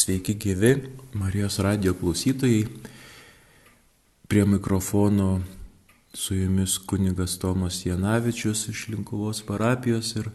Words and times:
Sveiki 0.00 0.34
gyvi, 0.34 0.76
Marijos 1.12 1.58
radio 1.58 1.92
klausytojai. 1.94 2.66
Prie 4.28 4.44
mikrofono 4.46 5.40
su 6.14 6.34
jumis 6.34 6.78
kunigas 6.78 7.38
Tomas 7.38 7.86
Janavičius 7.86 8.68
iš 8.68 8.86
Linkuvos 8.88 9.42
parapijos 9.42 10.14
ir, 10.16 10.30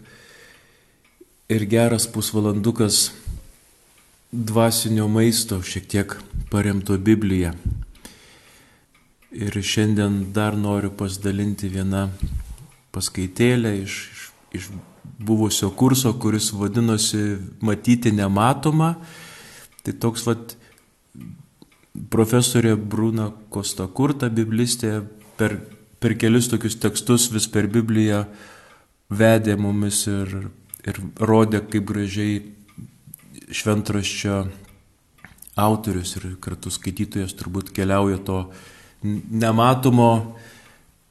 ir 1.49 1.65
geras 1.65 2.05
pusvalandukas 2.13 3.11
dvasinio 4.31 5.07
maisto, 5.07 5.61
šiek 5.61 5.87
tiek 5.87 6.15
paremto 6.51 6.97
Bibliją. 6.97 7.55
Ir 9.31 9.61
šiandien 9.63 10.27
dar 10.33 10.53
noriu 10.53 10.93
pasidalinti 10.93 11.73
vieną 11.73 12.11
paskaitėlę 12.93 13.79
iš, 13.81 14.01
iš, 14.13 14.31
iš 14.61 14.73
buvusio 15.17 15.73
kurso, 15.73 16.13
kuris 16.13 16.53
vadinosi 16.53 17.37
Matyti 17.61 18.13
nematomą. 18.13 18.93
Tai 19.85 19.93
toks 20.01 20.25
vat 20.25 20.55
profesorė 22.11 22.73
Bruna 22.75 23.29
Kostakurta, 23.53 24.29
biblistė, 24.33 24.99
per, 25.37 25.59
per 26.01 26.15
kelis 26.19 26.49
tokius 26.51 26.79
tekstus 26.81 27.29
vis 27.33 27.47
per 27.51 27.69
Bibliją 27.71 28.25
vedė 29.13 29.55
mumis 29.61 30.05
ir, 30.09 30.33
ir 30.87 31.01
rodė, 31.21 31.61
kaip 31.69 31.85
gražiai 31.87 32.39
šventraščio 33.53 34.41
autorius 35.55 36.15
ir 36.17 36.33
kartu 36.41 36.73
skaitytojas 36.73 37.35
turbūt 37.37 37.71
keliauja 37.75 38.17
to 38.25 38.39
nematomo, 39.05 40.35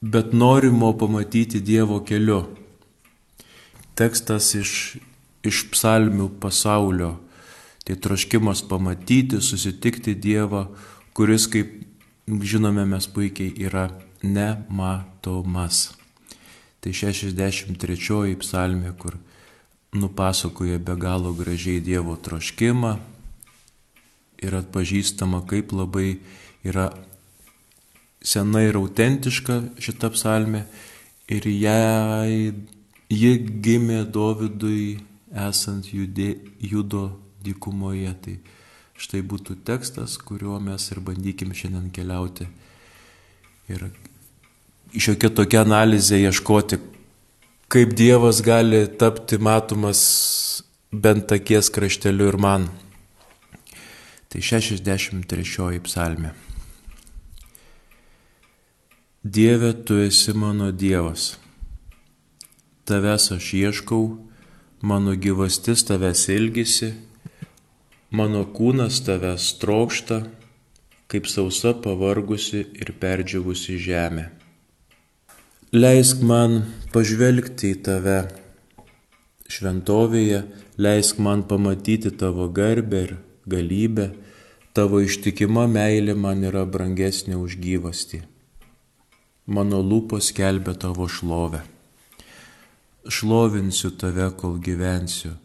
bet 0.01 0.35
norimo 0.35 0.91
pamatyti 0.99 1.63
Dievo 1.63 2.01
keliu 2.05 2.43
tekstas 3.95 4.51
iš, 4.59 4.71
iš 5.47 5.63
psalmių 5.71 6.29
pasaulio. 6.43 7.15
Tai 7.85 7.95
troškimas 8.01 8.63
pamatyti, 8.65 9.41
susitikti 9.41 10.15
Dievą, 10.17 10.65
kuris, 11.13 11.45
kaip 11.47 11.69
žinome 12.25 12.85
mes 12.89 13.07
puikiai, 13.07 13.53
yra 13.61 13.87
nematomas. 14.25 15.91
Tai 16.81 16.93
63 16.93 18.35
psalmė, 18.41 18.93
kur 18.97 19.17
nupasakoja 19.93 20.79
be 20.81 20.97
galo 20.97 21.33
gražiai 21.37 21.81
Dievo 21.81 22.17
troškimą 22.17 22.95
ir 24.41 24.57
atpažįstama, 24.57 25.45
kaip 25.47 25.71
labai 25.73 26.17
yra 26.65 26.89
sena 28.25 28.65
ir 28.65 28.75
autentiška 28.81 29.61
šita 29.79 30.09
psalmė 30.13 30.65
ir 31.29 31.45
jai 31.47 32.51
Ji 33.09 33.37
gimė 33.61 33.99
Dovydui 34.09 34.97
esant 35.29 35.85
judė, 35.93 36.39
judo 36.57 37.03
dykumoje. 37.45 38.11
Tai 38.21 38.35
štai 38.99 39.21
būtų 39.25 39.59
tekstas, 39.67 40.17
kuriuo 40.21 40.59
mes 40.63 40.89
ir 40.91 41.01
bandykim 41.03 41.53
šiandien 41.55 41.91
keliauti. 41.95 42.47
Ir 43.71 43.87
šiokia 44.93 45.31
tokia 45.33 45.63
analizė 45.65 46.21
ieškoti, 46.23 46.79
kaip 47.71 47.93
Dievas 47.97 48.41
gali 48.45 48.85
tapti 48.87 49.39
matomas 49.41 50.01
bent 50.91 51.31
akies 51.35 51.71
krašteliu 51.73 52.29
ir 52.31 52.39
man. 52.39 52.69
Tai 54.29 54.41
63 54.43 55.79
psalmė. 55.85 56.35
Dieve, 59.25 59.71
tu 59.73 59.97
esi 60.03 60.35
mano 60.37 60.69
Dievas 60.69 61.33
tavęs 62.85 63.31
aš 63.33 63.53
ieškau, 63.57 64.03
mano 64.81 65.15
gyvastis 65.17 65.83
tavęs 65.87 66.27
ilgisi, 66.29 66.93
mano 68.15 68.43
kūnas 68.55 69.01
tavęs 69.05 69.49
trokšta, 69.61 70.21
kaip 71.11 71.27
sausa 71.29 71.73
pavargusi 71.83 72.63
ir 72.81 72.93
perdžiavusi 73.01 73.77
žemė. 73.81 74.29
Leisk 75.75 76.23
man 76.23 76.61
pažvelgti 76.93 77.73
į 77.75 77.81
tave 77.87 78.17
šventovėje, 79.51 80.41
leisk 80.79 81.19
man 81.19 81.43
pamatyti 81.49 82.13
tavo 82.15 82.47
garbę 82.47 83.03
ir 83.09 83.13
galybę, 83.49 84.09
tavo 84.73 85.03
ištikima 85.03 85.67
meilė 85.71 86.15
man 86.15 86.47
yra 86.47 86.65
brangesnė 86.65 87.37
už 87.41 87.59
gyvastį. 87.61 88.23
Mano 89.45 89.83
lūpos 89.85 90.31
kelbė 90.33 90.73
tavo 90.79 91.09
šlovę 91.11 91.65
šlovinsiu 93.07 93.91
tave, 93.97 94.29
kol 94.37 94.57
gyvensiu, 94.57 95.35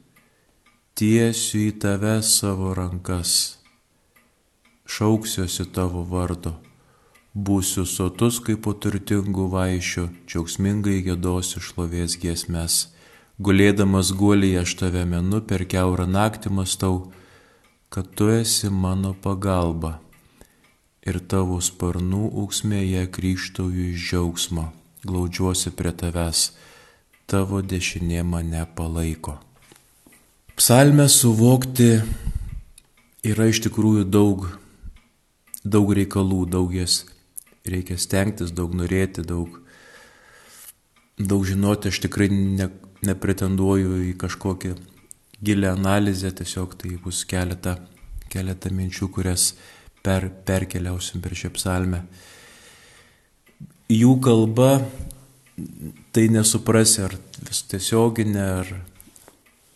tiesiu 1.00 1.62
į 1.64 1.68
tave 1.80 2.18
savo 2.20 2.74
rankas, 2.76 3.30
šauksiuosi 4.84 5.64
tavo 5.72 6.02
vardo, 6.04 6.52
būsiu 7.32 7.86
sotus 7.88 8.36
kaip 8.44 8.60
po 8.66 8.74
turtingų 8.76 9.46
vaišių, 9.54 10.04
džiaugsmingai 10.28 10.98
gėdosiu 11.08 11.64
šlovės 11.64 12.18
giesmes, 12.20 12.78
gulėdamas 13.40 14.12
guolyje 14.12 14.60
aš 14.66 14.76
tave 14.82 15.08
menu 15.08 15.40
per 15.40 15.64
keurą 15.64 16.04
naktį 16.04 16.52
mastau, 16.60 17.02
kad 17.88 18.12
tu 18.12 18.28
esi 18.36 18.68
mano 18.68 19.16
pagalba. 19.24 19.96
Ir 21.00 21.22
tavo 21.24 21.62
sparnų 21.64 22.26
auksmėje 22.42 23.08
krykštauju 23.08 23.92
iš 23.94 24.10
džiaugsmo, 24.10 24.68
glaudžiuosi 25.08 25.72
prie 25.72 25.96
tavęs. 25.96 26.50
Tavo 27.24 27.64
dešinė 27.64 28.20
mane 28.20 28.68
palaiko. 28.76 29.40
Psalmę 30.60 31.06
suvokti 31.08 31.86
yra 33.24 33.46
iš 33.48 33.62
tikrųjų 33.64 34.02
daug, 34.12 34.42
daug 35.64 35.92
reikalų, 35.96 36.42
daug 36.52 36.74
jas 36.76 36.98
reikia 37.64 37.96
stengtis, 37.96 38.52
daug 38.52 38.74
norėti, 38.76 39.24
daug, 39.24 39.56
daug 41.16 41.46
žinoti. 41.48 41.88
Aš 41.88 42.02
tikrai 42.04 42.28
ne, 42.34 42.66
nepretenduoju 43.08 44.02
į 44.10 44.12
kažkokią 44.20 44.74
gilę 45.40 45.70
analizę, 45.72 46.34
tiesiog 46.42 46.76
tai 46.84 46.92
bus 47.00 47.22
keletą, 47.24 47.78
keletą 48.28 48.74
minčių, 48.76 49.08
kurias 49.16 49.54
per, 50.04 50.28
perkeliausim 50.28 51.24
per 51.24 51.38
šią 51.40 51.54
psalmę. 51.56 52.02
Jų 53.88 54.12
kalba 54.28 54.74
tai 56.12 56.28
nesuprasi 56.28 57.06
ar 57.08 57.16
vis 57.48 57.64
tiesioginė, 57.72 58.46
ar, 58.60 58.76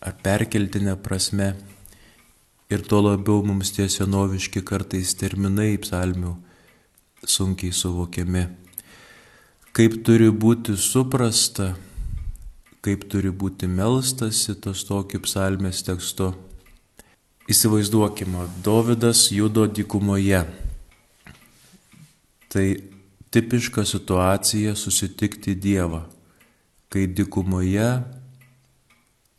ar 0.05 0.17
perkeltinė 0.25 0.97
prasme. 1.01 1.55
Ir 2.73 2.85
tuo 2.89 3.01
labiau 3.05 3.43
mums 3.45 3.73
tie 3.77 3.87
senoviški 3.93 4.65
kartais 4.67 5.15
terminai 5.21 5.75
psalmių 5.81 6.35
sunkiai 7.25 7.73
suvokiami. 7.73 8.45
Kaip 9.75 9.99
turi 10.07 10.31
būti 10.31 10.77
suprasta, 10.79 11.73
kaip 12.85 13.07
turi 13.11 13.33
būti 13.33 13.69
melstasi 13.69 14.57
tas 14.61 14.85
tokiu 14.87 15.23
psalmės 15.25 15.83
tekstu. 15.87 16.33
Įsivaizduokime, 17.51 18.47
Dovydas 18.65 19.27
judo 19.33 19.67
dykumoje. 19.69 20.45
Tai 22.49 22.67
tipiška 23.35 23.85
situacija 23.85 24.77
susitikti 24.79 25.57
Dievą, 25.59 26.05
kai 26.89 27.05
dikumoje 27.11 27.89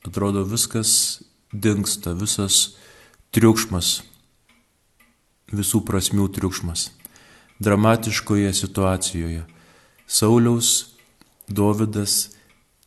atrodo 0.07 0.43
viskas 0.47 1.21
dinksta, 1.53 2.13
visas 2.17 2.75
triukšmas, 3.35 4.01
visų 5.55 5.81
prasmių 5.87 6.27
triukšmas. 6.35 6.89
Dramatiškoje 7.63 8.51
situacijoje 8.53 9.45
Sauliaus 10.05 10.71
Dovydas 11.47 12.31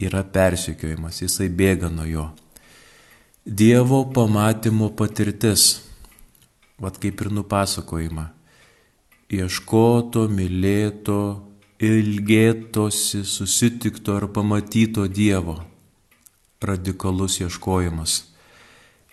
yra 0.02 0.24
persikiojimas, 0.24 1.22
jisai 1.22 1.48
bėga 1.48 1.90
nuo 1.90 2.06
jo. 2.08 2.24
Dievo 3.46 4.02
pamatymo 4.12 4.90
patirtis, 4.98 5.78
vad 6.78 6.98
kaip 7.00 7.22
ir 7.22 7.30
nupasakojama 7.32 8.28
ieškoto, 9.28 10.24
mylėto, 10.32 11.20
ilgėtosi, 11.84 13.22
susitikto 13.28 14.16
ar 14.16 14.28
pamatyto 14.32 15.06
Dievo. 15.06 15.60
Radikalus 16.60 17.40
ieškojimas. 17.40 18.24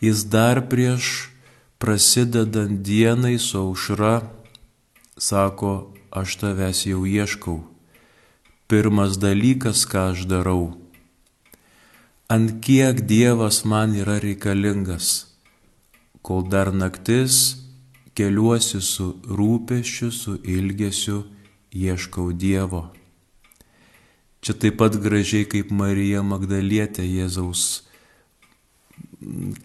Jis 0.02 0.26
dar 0.26 0.62
prieš 0.70 1.30
prasidedant 1.78 2.82
dienai 2.82 3.38
su 3.40 3.60
aušra 3.60 4.22
sako, 5.18 5.94
aš 6.12 6.36
tavęs 6.42 6.86
jau 6.86 7.06
ieškau. 7.06 7.60
Pirmas 8.68 9.20
dalykas, 9.22 9.86
ką 9.86 10.12
aš 10.12 10.26
darau. 10.26 10.74
Ant 12.28 12.58
kiek 12.66 13.06
Dievas 13.06 13.62
man 13.70 13.94
yra 13.94 14.18
reikalingas, 14.18 15.30
kol 16.26 16.42
dar 16.50 16.74
naktis 16.74 17.62
keliuosi 18.18 18.82
su 18.82 19.12
rūpešiu, 19.30 20.10
su 20.12 20.40
ilgesiu, 20.42 21.24
ieškau 21.70 22.32
Dievo. 22.34 22.88
Čia 24.46 24.54
taip 24.62 24.76
pat 24.78 24.94
gražiai 25.02 25.48
kaip 25.50 25.72
Marija 25.74 26.20
Magdalietė 26.22 27.02
Jėzaus 27.02 27.62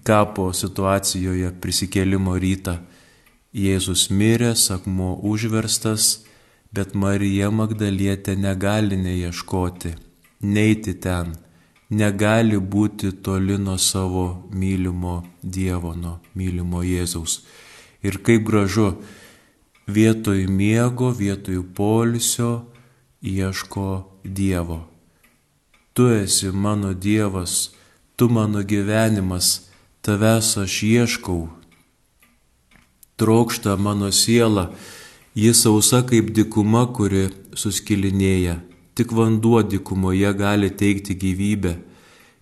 kapo 0.08 0.46
situacijoje 0.56 1.50
prisikėlimo 1.60 2.32
rytą. 2.40 2.78
Jėzus 3.52 4.06
mirė, 4.08 4.54
akmuo 4.72 5.18
užverstas, 5.26 6.24
bet 6.72 6.94
Marija 6.94 7.50
Magdalietė 7.52 8.38
negali 8.40 8.96
neieškoti, 8.96 9.92
neiti 10.48 10.94
ten, 10.96 11.34
negali 11.90 12.56
būti 12.56 13.12
toli 13.20 13.58
nuo 13.60 13.76
savo 13.76 14.48
mylimo 14.48 15.18
Dievo, 15.42 15.92
nuo 15.92 16.20
mylimo 16.32 16.80
Jėzaus. 16.80 17.42
Ir 18.00 18.16
kaip 18.24 18.48
gražu, 18.48 18.94
vietoj 19.84 20.46
miego, 20.48 21.12
vietoj 21.12 21.66
polisio 21.76 22.70
ieško 23.20 24.09
Dievo. 24.24 24.88
Tu 25.92 26.06
esi 26.08 26.50
mano 26.52 26.94
Dievas, 26.94 27.70
tu 28.16 28.28
mano 28.28 28.62
gyvenimas, 28.62 29.68
tavęs 30.02 30.56
aš 30.62 30.82
ieškau. 30.82 31.48
Trokšta 33.16 33.76
mano 33.76 34.12
siela, 34.12 34.72
jis 35.34 35.62
sausa 35.62 36.00
kaip 36.08 36.32
dikuma, 36.36 36.86
kuri 36.92 37.28
suskilinėja. 37.54 38.60
Tik 38.94 39.12
vanduo 39.12 39.62
dikumoje 39.62 40.32
gali 40.36 40.70
teikti 40.70 41.16
gyvybę, 41.16 41.74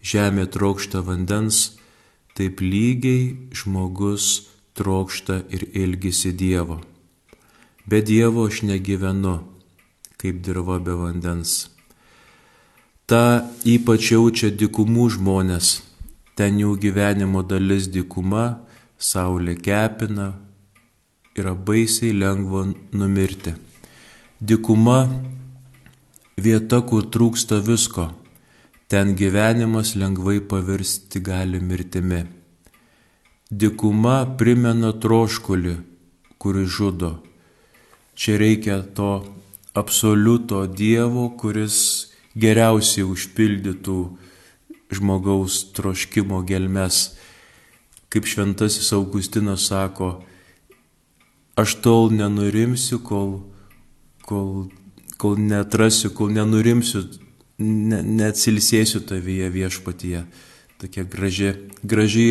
žemė 0.03 0.47
trokšta 0.55 1.03
vandens, 1.07 1.79
taip 2.35 2.63
lygiai 2.63 3.51
žmogus 3.55 4.49
trokšta 4.79 5.43
ir 5.51 5.67
ilgisi 5.75 6.33
Dievo. 6.33 6.81
Be 7.89 8.03
Dievo 8.03 8.47
aš 8.47 8.63
negyvenu, 8.63 9.39
kaip 10.19 10.43
dirba 10.45 10.79
be 10.83 10.95
vandens. 10.99 11.69
Ta 13.09 13.47
ypač 13.65 14.11
jaučia 14.13 14.51
dikumų 14.51 15.07
žmonės. 15.15 15.69
Ten 16.37 16.59
jų 16.61 16.75
gyvenimo 16.83 17.41
dalis 17.47 17.89
dikuma, 17.91 18.61
saulė 18.99 19.55
kepina, 19.57 20.35
yra 21.39 21.55
baisiai 21.55 22.13
lengva 22.13 22.67
numirti. 22.93 23.55
Dikuma 24.39 24.99
vieta, 26.39 26.83
kur 26.83 27.07
trūksta 27.15 27.63
visko. 27.65 28.11
Ten 28.89 29.15
gyvenimas 29.19 29.95
lengvai 30.01 30.39
pavirsti 30.51 31.21
gali 31.21 31.61
mirtimi. 31.61 32.23
Dikuma 33.51 34.17
primena 34.39 34.93
troškulį, 34.93 35.75
kuris 36.39 36.71
žudo. 36.77 37.13
Čia 38.19 38.39
reikia 38.41 38.83
to 38.97 39.11
absoliuto 39.75 40.65
Dievo, 40.67 41.29
kuris 41.39 42.09
geriausiai 42.39 43.07
užpildytų 43.09 43.99
žmogaus 44.95 45.61
troškimo 45.77 46.41
gelmes. 46.49 47.15
Kaip 48.09 48.25
šventasis 48.25 48.89
Augustinas 48.97 49.67
sako, 49.69 50.23
aš 51.59 51.75
tol 51.85 52.13
nenurimsiu, 52.15 53.03
kol, 53.05 53.41
kol, 54.25 54.69
kol 55.21 55.37
netrasiu, 55.37 56.15
kol 56.17 56.33
nenurimsiu, 56.33 57.05
ne, 57.59 58.01
neatsilsėsiu 58.03 59.03
tavyje 59.09 59.51
viešpatyje. 59.53 60.23
Tokia 60.79 61.05
graži, 61.11 61.53
graži 61.83 62.29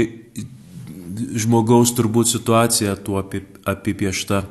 žmogaus 1.37 1.91
turbūt 1.97 2.31
situacija 2.31 2.95
tuo 3.03 3.19
apipiešta. 3.21 4.45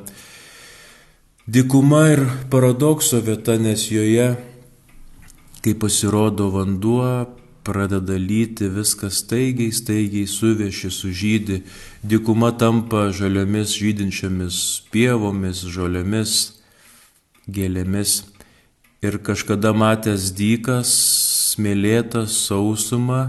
Dikuma 1.47 2.09
ir 2.11 2.25
paradokso 2.51 3.21
vieta, 3.23 3.53
nes 3.55 3.85
joje 3.87 4.35
kai 5.63 5.73
pasirodo 5.79 6.49
vanduo, 6.51 7.07
pradeda 7.63 8.17
lyti, 8.19 8.67
viskas 8.67 9.21
staigiai, 9.21 9.71
staigiai 9.71 10.27
suveši, 10.27 10.89
sužydi, 10.91 11.61
dikuma 12.03 12.49
tampa 12.51 13.05
žaliomis 13.15 13.77
žydinčiomis 13.79 14.57
pievomis, 14.91 15.61
žolėmis, 15.71 16.33
gėlėmis. 17.47 18.17
Ir 19.07 19.15
kažkada 19.23 19.71
matęs 19.71 20.33
dykas, 20.35 20.91
smėlėtas 21.53 22.35
sausumą, 22.49 23.21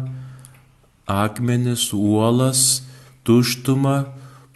akmenis, 1.06 1.93
uolas, 1.94 2.82
tuštumą, 3.23 4.00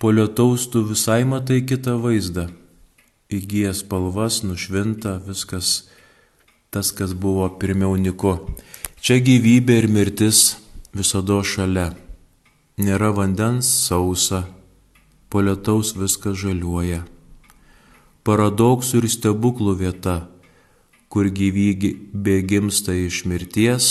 po 0.02 0.10
lietaus 0.10 0.66
tu 0.66 0.82
visai 0.90 1.20
matai 1.22 1.60
kitą 1.62 1.94
vaizdą. 2.02 2.48
Įgyjas 3.32 3.80
spalvas, 3.80 4.42
nušvinta, 4.44 5.16
viskas 5.24 5.88
tas, 6.72 6.90
kas 6.92 7.14
buvo 7.16 7.46
pirmiau 7.60 7.96
niku. 7.96 8.34
Čia 9.00 9.18
gyvybė 9.24 9.78
ir 9.82 9.88
mirtis 9.92 10.58
visada 10.96 11.38
šalia. 11.44 11.92
Nėra 12.80 13.12
vandens 13.16 13.68
sausa, 13.86 14.44
po 15.28 15.40
lietaus 15.44 15.94
viskas 15.96 16.36
žaliuoja. 16.42 17.02
Paradoksų 18.24 19.02
ir 19.02 19.08
stebuklų 19.12 19.74
vieta, 19.80 20.16
kur 21.12 21.28
gyvybė 21.28 22.36
gimsta 22.48 22.94
iš 22.96 23.24
mirties, 23.28 23.88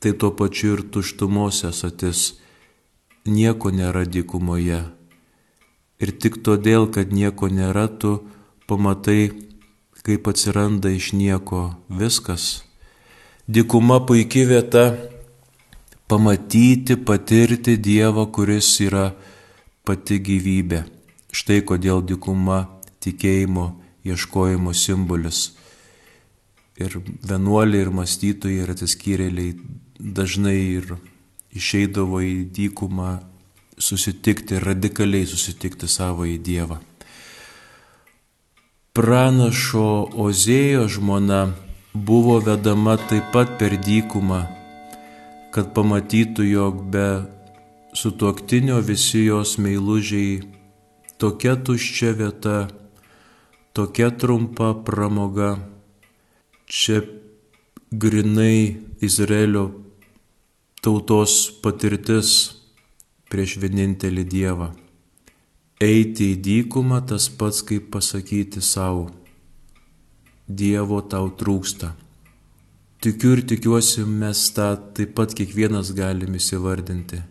tai 0.00 0.14
tuo 0.14 0.32
pačiu 0.38 0.76
ir 0.78 0.86
tuštumos 0.90 1.64
esatis. 1.68 2.40
Nieko 3.26 3.70
nėra 3.70 4.06
dykumoje. 4.08 4.80
Ir 6.00 6.14
tik 6.16 6.40
todėl, 6.44 6.88
kad 6.88 7.12
nieko 7.12 7.50
nėra, 7.52 7.86
tu 8.00 8.22
pamatai 8.70 9.30
kaip 10.00 10.28
atsiranda 10.32 10.90
iš 10.90 11.12
nieko 11.12 11.74
viskas. 11.92 12.62
Dikuma 13.48 14.00
puikia 14.06 14.46
vieta 14.48 14.84
pamatyti, 16.08 16.96
patirti 16.96 17.76
Dievą, 17.76 18.26
kuris 18.32 18.72
yra 18.80 19.10
pati 19.84 20.20
gyvybė. 20.24 20.84
Štai 21.30 21.60
kodėl 21.66 22.02
dikuma 22.02 22.64
tikėjimo 23.04 23.66
ieškojimo 24.06 24.72
simbolis. 24.74 25.52
Ir 26.80 26.96
vienuoliai, 27.04 27.84
ir 27.84 27.92
mąstytojai, 27.92 28.64
ir 28.64 28.72
atsiskyrėliai 28.72 29.52
dažnai 30.00 30.56
ir 30.78 30.94
išeidavo 31.54 32.22
į 32.24 32.34
dykumą 32.56 33.18
susitikti, 33.80 34.60
radikaliai 34.60 35.26
susitikti 35.26 35.88
savo 35.88 36.26
į 36.28 36.36
Dievą. 36.44 36.78
Pranašo 38.94 40.10
Ozėjo 40.20 40.86
žmona 40.90 41.40
buvo 41.94 42.38
vedama 42.44 42.98
taip 43.08 43.30
pat 43.34 43.56
per 43.58 43.76
dykumą, 43.80 44.42
kad 45.54 45.72
pamatytų, 45.74 46.46
jog 46.46 46.82
be 46.92 47.06
sutuoktinio 47.96 48.80
visi 48.86 49.24
jos 49.24 49.56
meilužiai 49.62 50.42
tokia 51.18 51.56
tuščia 51.56 52.12
vieta, 52.18 52.58
tokia 53.72 54.10
trumpa 54.10 54.74
pramoga, 54.86 55.56
čia 56.66 57.02
grinai 57.90 58.78
Izraelio 59.02 59.70
tautos 60.82 61.50
patirtis 61.62 62.59
prieš 63.30 63.56
vienintelį 63.62 64.24
Dievą. 64.34 64.68
Eiti 65.80 66.32
į 66.34 66.40
dykumą 66.44 67.00
tas 67.08 67.30
pats 67.32 67.62
kaip 67.64 67.88
pasakyti 67.94 68.60
savo, 68.60 69.08
Dievo 70.44 70.98
tau 71.06 71.30
trūksta. 71.40 71.94
Tikiu 73.00 73.36
ir 73.36 73.44
tikiuosi, 73.48 74.02
mes 74.04 74.42
tą 74.52 74.74
taip 74.96 75.14
pat 75.16 75.32
kiekvienas 75.38 75.94
galim 75.96 76.34
įsivardinti, 76.36 77.22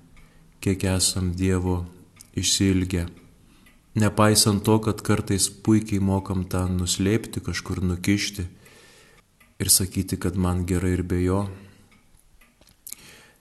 kiek 0.63 0.85
esam 0.95 1.33
Dievo 1.37 1.83
išsilgę. 2.39 3.03
Nepaisant 3.99 4.63
to, 4.63 4.79
kad 4.79 5.03
kartais 5.05 5.49
puikiai 5.49 5.99
mokam 5.99 6.45
tą 6.49 6.63
nuslėpti, 6.71 7.43
kažkur 7.45 7.83
nukišti 7.83 8.47
ir 9.59 9.69
sakyti, 9.69 10.17
kad 10.17 10.39
man 10.39 10.63
gerai 10.65 10.95
ir 10.95 11.03
be 11.03 11.19
jo. 11.21 11.43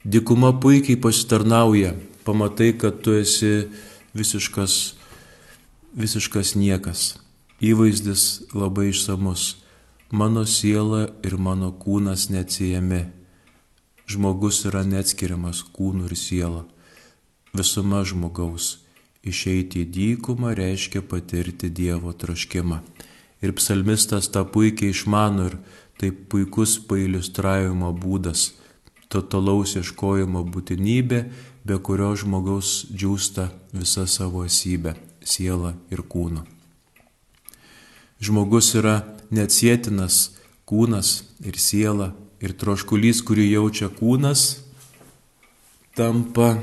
Dikuma 0.05 0.53
puikiai 0.61 0.99
pasitarnauja, 1.01 1.95
pamatai, 2.29 2.75
kad 2.77 3.01
tu 3.01 3.17
esi 3.17 3.71
visiškas 4.13 4.99
visiškas 5.99 6.55
niekas. 6.55 7.17
Įvaizdis 7.61 8.53
labai 8.55 8.91
išsamus. 8.93 9.57
Mano 10.11 10.45
siela 10.47 11.09
ir 11.27 11.37
mano 11.37 11.73
kūnas 11.73 12.29
neatsijami. 12.33 13.09
Žmogus 14.09 14.63
yra 14.69 14.85
neatskiriamas 14.89 15.65
kūnų 15.75 16.09
ir 16.09 16.17
siela. 16.17 16.63
Visuma 17.53 18.05
žmogaus. 18.07 18.79
Išeiti 19.27 19.83
į 19.85 19.91
dykumą 19.93 20.55
reiškia 20.57 21.03
patirti 21.03 21.69
Dievo 21.69 22.15
troškimą. 22.15 22.79
Ir 23.43 23.53
psalmistas 23.59 24.31
tą 24.33 24.45
puikiai 24.47 24.95
išmano 24.95 25.51
ir 25.51 25.59
tai 25.99 26.11
puikus 26.11 26.79
pailustravimo 26.89 27.91
būdas- 27.93 28.53
totalaus 29.13 29.77
ieškojimo 29.81 30.45
būtinybė, 30.53 31.21
be 31.65 31.77
kurio 31.85 32.15
žmogaus 32.17 32.87
džiūsta 32.93 33.49
visa 33.73 34.07
savo 34.07 34.45
esybė 34.49 34.95
siela 35.25 35.75
ir 35.93 36.05
kūnu. 36.05 36.45
Žmogus 38.25 38.73
yra 38.79 38.97
neatsietinas 39.31 40.33
kūnas 40.69 41.23
ir 41.45 41.59
siela 41.61 42.13
ir 42.43 42.55
troškulys, 42.59 43.23
kurį 43.27 43.47
jaučia 43.53 43.89
kūnas, 43.93 44.65
tampa 45.99 46.57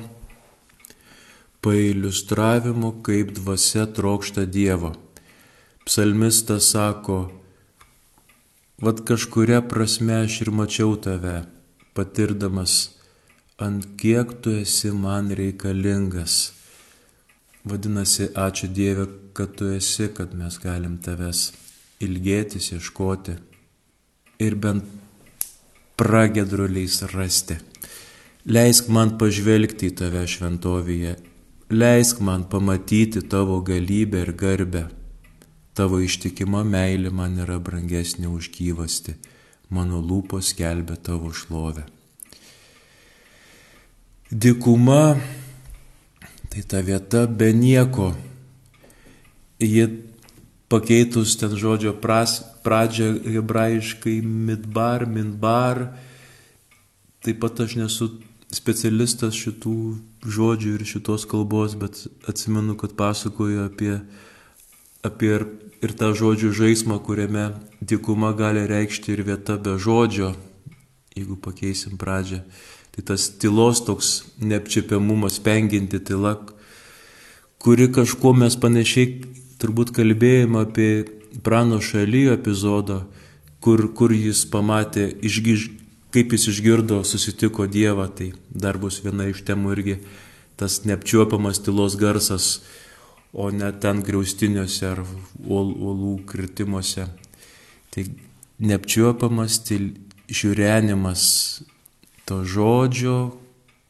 pailiustravimu, 1.65 2.91
kaip 3.05 3.33
dvasia 3.39 3.87
trokšta 3.89 4.45
Dievo. 4.45 4.93
Psalmistas 5.85 6.69
sako, 6.73 7.31
vad 8.81 9.01
kažkuria 9.07 9.61
prasme 9.65 10.21
aš 10.25 10.41
ir 10.45 10.51
mačiau 10.53 10.95
tave, 11.01 11.43
patirdamas, 11.95 12.75
ant 13.57 13.85
kiek 13.99 14.35
tu 14.41 14.53
esi 14.61 14.91
man 14.91 15.31
reikalingas. 15.39 16.53
Vadinasi, 17.65 18.29
ačiū 18.45 18.69
Dieve, 18.69 19.07
kad 19.33 19.55
tu 19.57 19.71
esi, 19.73 20.09
kad 20.13 20.35
mes 20.37 20.59
galim 20.61 20.99
tavęs 21.01 21.47
ilgėtis, 22.05 22.73
ieškoti 22.75 23.39
ir 24.45 24.57
bent 24.61 24.85
pragedruliais 25.97 27.01
rasti. 27.15 27.57
Leisk 28.45 28.91
man 28.93 29.15
pažvelgti 29.17 29.89
į 29.89 29.95
tave 30.03 30.27
šventovėje 30.29 31.15
Leisk 31.69 32.19
man 32.19 32.43
pamatyti 32.49 33.21
tavo 33.21 33.61
galybę 33.61 34.21
ir 34.21 34.31
garbę. 34.37 34.83
Tavo 35.73 35.97
ištikima 35.97 36.61
meilė 36.61 37.09
man 37.09 37.39
yra 37.41 37.57
brangesnė 37.57 38.29
už 38.29 38.51
gyvasti. 38.53 39.15
Mano 39.73 40.01
lūpos 40.01 40.53
kelbė 40.57 40.97
tavo 41.01 41.31
šlovę. 41.33 41.85
Dikuma 44.29 45.15
tai 46.49 46.63
ta 46.63 46.79
vieta 46.81 47.25
be 47.27 47.51
nieko. 47.53 48.13
Ji 49.59 49.87
pakeitus 50.71 51.35
ten 51.39 51.51
žodžio 51.55 51.95
pras, 52.01 52.39
pradžią 52.63 53.09
hebrajiškai 53.27 54.21
midbar, 54.23 55.05
minbar. 55.05 55.89
Taip 57.25 57.41
pat 57.43 57.59
aš 57.65 57.75
nesu 57.79 58.09
specialistas 58.55 59.35
šitų 59.35 59.75
žodžių 60.25 60.77
ir 60.77 60.85
šitos 60.87 61.25
kalbos, 61.27 61.75
bet 61.75 62.05
atsimenu, 62.29 62.77
kad 62.79 62.95
pasakoju 62.95 63.65
apie, 63.67 63.99
apie 65.05 65.31
ir, 65.37 65.45
ir 65.85 65.93
tą 65.97 66.11
žodžių 66.17 66.51
žaismą, 66.55 66.99
kuriame 67.05 67.51
dikuma 67.81 68.33
gali 68.37 68.65
reikšti 68.69 69.13
ir 69.13 69.23
vieta 69.27 69.59
be 69.61 69.77
žodžio, 69.81 70.33
jeigu 71.15 71.37
pakeisim 71.37 71.99
pradžią. 72.01 72.41
Tai 72.95 73.03
tas 73.11 73.27
tylos 73.41 73.83
toks 73.85 74.23
neapčiapiamumas, 74.39 75.41
penginti 75.43 75.99
tyla, 75.99 76.37
kuri 77.59 77.89
kažkuo 77.91 78.31
mes 78.37 78.55
panašiai 78.55 79.25
turbūt 79.59 79.91
kalbėjome 79.95 80.61
apie 80.63 80.89
prano 81.43 81.81
šalyjo 81.83 82.35
epizodą, 82.37 83.03
kur, 83.63 83.87
kur 83.97 84.13
jis 84.13 84.45
pamatė, 84.51 85.09
išgyž, 85.25 85.67
kaip 86.15 86.35
jis 86.35 86.47
išgirdo, 86.53 87.01
susitiko 87.03 87.67
Dievą, 87.67 88.07
tai 88.13 88.31
dar 88.49 88.79
bus 88.79 89.01
viena 89.03 89.27
iš 89.31 89.43
temų 89.47 89.75
irgi 89.75 89.97
tas 90.55 90.83
neapčiuopiamas 90.87 91.59
tylos 91.65 91.97
garsas, 91.99 92.61
o 93.35 93.51
ne 93.51 93.67
ten 93.83 93.99
griaustiniuose 94.05 94.87
ar 94.87 95.01
uolų 95.43 96.13
kritimuose. 96.29 97.09
Tai 97.91 98.03
neapčiuopiamas 98.63 99.59
til 99.67 99.89
žiūrenimas 100.31 101.25
to 102.25 102.39
žodžio, 102.47 103.35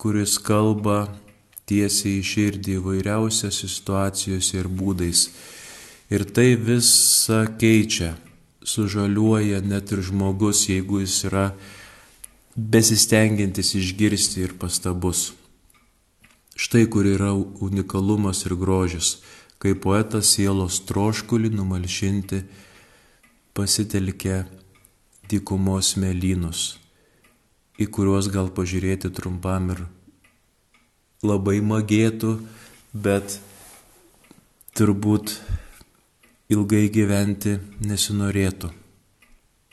kuris 0.02 0.40
kalba 0.42 1.06
tiesiai 1.70 2.20
į 2.20 2.26
širdį 2.32 2.80
įvairiausiose 2.80 3.70
situacijose 3.70 4.58
ir 4.58 4.70
būdais. 4.70 5.30
Ir 6.14 6.26
tai 6.26 6.54
visą 6.58 7.46
keičia, 7.62 8.14
sužaliuoja 8.66 9.62
net 9.66 9.94
ir 9.94 10.04
žmogus, 10.06 10.68
jeigu 10.70 11.02
jis 11.02 11.24
yra 11.30 11.48
besistengiantis 12.56 13.74
išgirsti 13.78 14.46
ir 14.46 14.54
pastabus. 14.58 15.32
Štai 16.56 16.86
kur 16.88 17.04
yra 17.04 17.34
unikalumas 17.36 18.46
ir 18.48 18.56
grožis, 18.56 19.18
kai 19.60 19.74
poetas 19.76 20.30
sielos 20.38 20.78
troškulį 20.88 21.50
numalšinti 21.52 22.40
pasitelkė 23.56 24.38
dykumos 25.28 25.96
melynus, 26.00 26.78
į 27.76 27.90
kuriuos 27.92 28.32
gal 28.32 28.48
pažiūrėti 28.56 29.12
trumpam 29.12 29.68
ir 29.76 29.84
labai 31.28 31.60
magėtų, 31.60 32.38
bet 32.96 33.36
turbūt 34.80 35.36
ilgai 36.56 36.88
gyventi 36.88 37.60
nesinorėtų. 37.84 38.72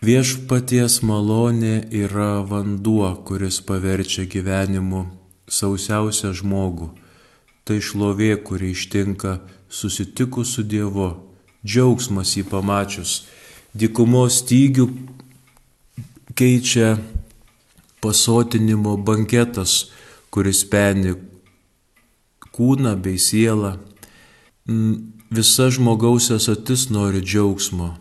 Viešpaties 0.03 0.99
malonė 1.07 1.77
yra 1.95 2.41
vanduo, 2.43 3.13
kuris 3.23 3.63
paverčia 3.63 4.27
gyvenimu 4.27 5.22
sausiausią 5.49 6.33
žmogų. 6.37 6.91
Tai 7.63 7.79
šlovė, 7.79 8.37
kuri 8.43 8.73
ištinka 8.75 9.39
susitikus 9.71 10.57
su 10.57 10.65
Dievu, 10.67 11.13
džiaugsmas 11.65 12.35
jį 12.37 12.45
pamačius. 12.51 13.23
Dykumos 13.73 14.43
stygių 14.43 14.89
keičia 16.35 16.97
pasotinimo 18.03 18.97
banketas, 18.99 19.93
kuris 20.35 20.65
peni 20.69 21.15
kūną 22.53 22.97
bei 23.01 23.19
sielą. 23.19 23.77
Visa 25.33 25.71
žmogaus 25.73 26.29
esatis 26.35 26.91
nori 26.93 27.23
džiaugsmo 27.25 27.95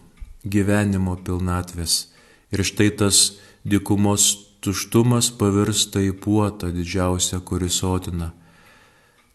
gyvenimo 0.44 1.16
pilnatvės. 1.24 2.12
Ir 2.52 2.66
štai 2.68 2.90
tas 3.00 3.38
dikumos 3.64 4.51
tuštumas 4.62 5.32
pavirsta 5.38 6.02
į 6.06 6.14
puotą 6.22 6.70
didžiausią, 6.74 7.42
kuris 7.46 7.82
sotina. 7.82 8.32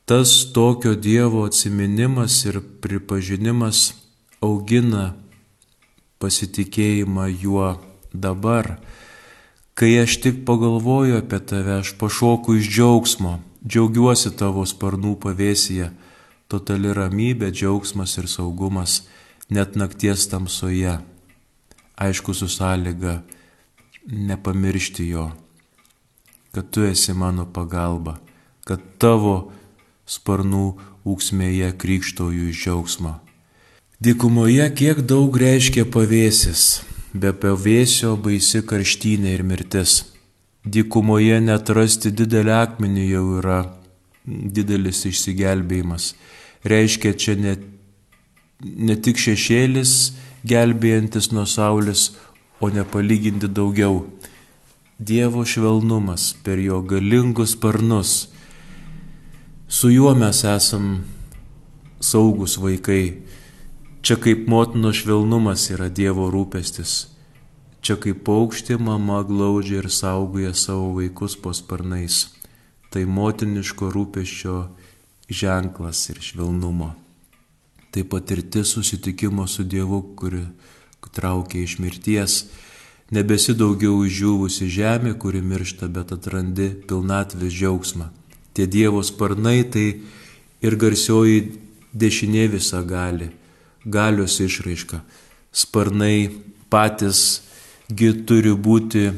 Tas 0.07 0.53
tokio 0.55 0.95
Dievo 0.95 1.43
atsiminimas 1.49 2.39
ir 2.47 2.61
pripažinimas 2.83 3.97
augina 4.41 5.17
pasitikėjimą 6.23 7.27
juo 7.43 7.73
dabar. 8.15 8.77
Kai 9.77 9.91
aš 10.01 10.21
tik 10.23 10.45
pagalvoju 10.49 11.19
apie 11.19 11.41
tave, 11.43 11.81
aš 11.83 11.97
pašoku 12.01 12.55
iš 12.57 12.71
džiaugsmo, 12.71 13.35
džiaugiuosi 13.67 14.33
tavo 14.39 14.63
sparnų 14.65 15.17
pavėsyje, 15.27 15.91
totali 16.49 16.95
ramybė, 16.95 17.51
džiaugsmas 17.51 18.17
ir 18.23 18.31
saugumas 18.31 19.03
net 19.51 19.75
nakties 19.77 20.31
tamsoje, 20.31 20.97
aišku 21.99 22.35
su 22.35 22.49
sąlyga 22.49 23.21
nepamiršti 24.07 25.09
jo, 25.09 25.31
kad 26.53 26.71
tu 26.71 26.85
esi 26.85 27.13
mano 27.13 27.47
pagalba, 27.53 28.19
kad 28.65 28.83
tavo 28.99 29.53
sparnų 30.07 30.67
ūksmėje 31.07 31.73
krikštauju 31.79 32.51
iš 32.51 32.65
džiaugsmo. 32.65 33.15
Dikumoje 34.03 34.67
kiek 34.77 35.01
daug 35.09 35.37
reiškia 35.41 35.87
pavėsis, 35.89 36.83
be 37.15 37.33
pavėsio 37.33 38.15
baisi 38.21 38.63
karštynė 38.63 39.33
ir 39.39 39.43
mirtis. 39.47 40.03
Dikumoje 40.67 41.39
netrasti 41.41 42.11
didelį 42.13 42.53
akmenį 42.53 43.07
jau 43.09 43.25
yra 43.39 43.61
didelis 44.27 45.05
išsigelbėjimas. 45.09 46.15
Reiškia 46.67 47.15
čia 47.15 47.37
net 47.39 47.63
ne 48.63 48.97
tik 48.99 49.21
šešėlis 49.23 49.93
gelbėjantis 50.47 51.31
nuo 51.33 51.47
saulės, 51.49 52.11
o 52.61 52.71
nepalyginti 52.71 53.49
daugiau. 53.49 54.07
Dievo 54.99 55.45
švelnumas 55.45 56.35
per 56.45 56.59
jo 56.59 56.81
galingus 56.83 57.53
sparnus. 57.53 58.29
Su 59.69 59.91
juo 59.91 60.15
mes 60.15 60.45
esam 60.45 61.05
saugus 62.01 62.57
vaikai. 62.59 63.23
Čia 64.01 64.17
kaip 64.17 64.49
motino 64.49 64.93
švelnumas 64.93 65.69
yra 65.75 65.89
Dievo 65.89 66.31
rūpestis. 66.33 67.07
Čia 67.85 67.99
kaip 68.01 68.25
paukštė 68.25 68.79
mama 68.81 69.23
glaudžia 69.27 69.83
ir 69.83 69.91
saugoja 69.91 70.55
savo 70.55 70.95
vaikus 70.97 71.37
po 71.37 71.53
sparnais. 71.53 72.29
Tai 72.91 73.05
motiniško 73.05 73.91
rūpeščio 73.93 74.61
ženklas 75.29 76.07
ir 76.15 76.23
švelnumo 76.23 76.95
tai 77.97 78.05
patirtis 78.05 78.69
susitikimo 78.69 79.47
su 79.47 79.65
Dievu, 79.65 80.03
kuri 80.17 80.43
traukia 81.13 81.65
iš 81.65 81.79
mirties, 81.81 82.35
nebesi 83.15 83.55
daugiau 83.57 84.03
išžiūvusi 84.05 84.69
žemė, 84.73 85.15
kuri 85.21 85.41
miršta, 85.41 85.89
bet 85.89 86.13
atrandi 86.13 86.71
pilnatvės 86.89 87.55
džiaugsmą. 87.55 88.11
Tie 88.57 88.67
Dievo 88.67 89.03
sparnai 89.05 89.63
tai 89.73 89.87
ir 90.65 90.77
garsioji 90.81 91.43
dešinė 91.97 92.47
visa 92.57 92.83
gali, 92.83 93.31
galios 93.85 94.41
išraiška. 94.41 95.01
Sparnai 95.53 96.29
patys 96.73 97.43
gi 97.89 98.13
turi 98.27 98.53
būti 98.53 99.09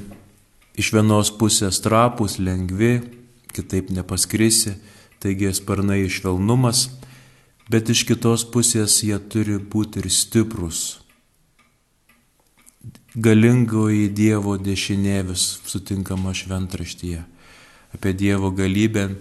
iš 0.79 0.93
vienos 0.95 1.33
pusės 1.35 1.81
trapus, 1.83 2.39
lengvi, 2.39 3.01
kitaip 3.55 3.91
nepaskrisi, 3.91 4.77
taigi 5.19 5.51
sparnai 5.55 6.05
švelnumas 6.07 6.87
bet 7.69 7.91
iš 7.93 8.05
kitos 8.09 8.47
pusės 8.49 9.03
jie 9.05 9.19
turi 9.33 9.59
būti 9.61 10.01
ir 10.03 10.09
stiprus. 10.13 11.01
Galingoji 13.17 14.11
Dievo 14.13 14.59
dešinė 14.61 15.23
vis 15.31 15.43
sutinkama 15.65 16.35
šventraštyje. 16.37 17.23
apie 17.95 18.13
Dievo 18.13 18.51
galybę 18.51 19.17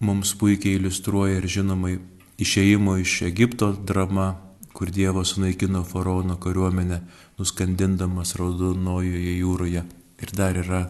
mums 0.00 0.32
puikiai 0.34 0.78
iliustruoja 0.80 1.36
ir 1.36 1.46
žinomai 1.46 1.98
išeimo 2.38 2.96
iš 2.96 3.22
Egipto 3.22 3.72
drama, 3.72 4.40
kur 4.72 4.90
Dievas 4.90 5.34
sunaikino 5.34 5.84
faraono 5.84 6.36
kariuomenę, 6.36 7.00
nuskandindamas 7.38 8.36
raudonojoje 8.36 9.36
jūroje. 9.36 9.84
Ir 10.22 10.32
dar 10.32 10.56
yra 10.56 10.88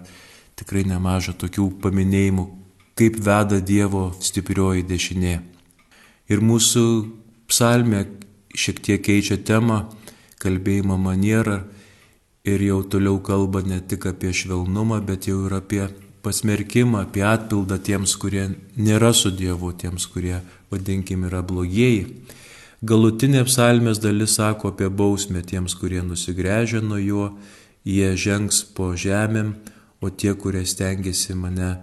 tikrai 0.54 0.84
nemaža 0.86 1.34
tokių 1.34 1.80
paminėjimų, 1.82 2.46
kaip 2.94 3.18
veda 3.18 3.58
Dievo 3.58 4.14
stiprioji 4.20 4.86
dešinė. 4.86 5.40
Ir 6.30 6.38
mūsų 6.38 6.86
psalmė 7.50 8.06
šiek 8.54 8.78
tiek 8.78 9.02
keičia 9.02 9.42
temą, 9.42 9.90
kalbėjimo 10.38 10.94
manierą 10.96 11.64
ir 12.54 12.62
jau 12.66 12.80
toliau 12.82 13.18
kalba 13.22 13.62
ne 13.66 13.80
tik 13.80 14.06
apie 14.10 14.32
švelnumą, 14.34 15.00
bet 15.06 15.28
jau 15.30 15.44
ir 15.46 15.56
apie 15.58 15.84
pasmerkimą, 16.22 17.06
apie 17.06 17.24
atpildą 17.24 17.78
tiems, 17.80 18.16
kurie 18.20 18.50
nėra 18.76 19.12
su 19.16 19.32
Dievu, 19.32 19.72
tiems, 19.72 20.06
kurie, 20.10 20.40
vadinkim, 20.72 21.24
yra 21.28 21.42
blogieji. 21.46 22.06
Galutinė 22.80 23.44
psalmės 23.48 24.00
dalis 24.00 24.38
sako 24.38 24.72
apie 24.72 24.88
bausmę 24.88 25.42
tiems, 25.44 25.74
kurie 25.76 26.00
nusigręžia 26.04 26.80
nuo 26.84 27.00
jo, 27.00 27.26
jie 27.84 28.14
žengs 28.16 28.62
po 28.76 28.92
žemėm, 28.96 29.54
o 30.00 30.08
tie, 30.08 30.32
kurie 30.34 30.64
stengiasi 30.64 31.36
mane 31.36 31.74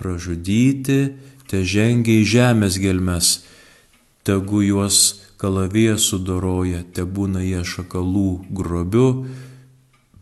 pražudyti, 0.00 1.00
te 1.48 1.60
žengia 1.64 2.22
į 2.22 2.28
žemės 2.28 2.80
gelmes, 2.80 3.34
tegu 4.24 4.62
juos 4.64 5.20
kalavija 5.40 5.98
sudoroja, 6.00 6.80
te 6.96 7.04
būna 7.04 7.44
jie 7.44 7.60
šakalų 7.68 8.30
grobiu, 8.48 9.08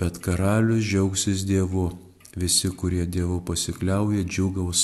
bet 0.02 0.18
karalius 0.18 0.82
džiaugsis 0.82 1.44
Dievu, 1.47 1.92
visi, 2.35 2.68
kurie 2.75 3.04
Dievu 3.06 3.38
pasikliauja, 3.47 4.25
džiugaus, 4.26 4.80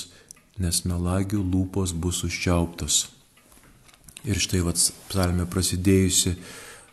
nes 0.63 0.85
melagių 0.87 1.41
lūpos 1.43 1.91
bus 1.91 2.21
užčiauptos. 2.29 2.99
Ir 4.23 4.39
štai 4.39 4.61
vats 4.63 4.93
psalmė 5.09 5.49
prasidėjusi 5.51 6.37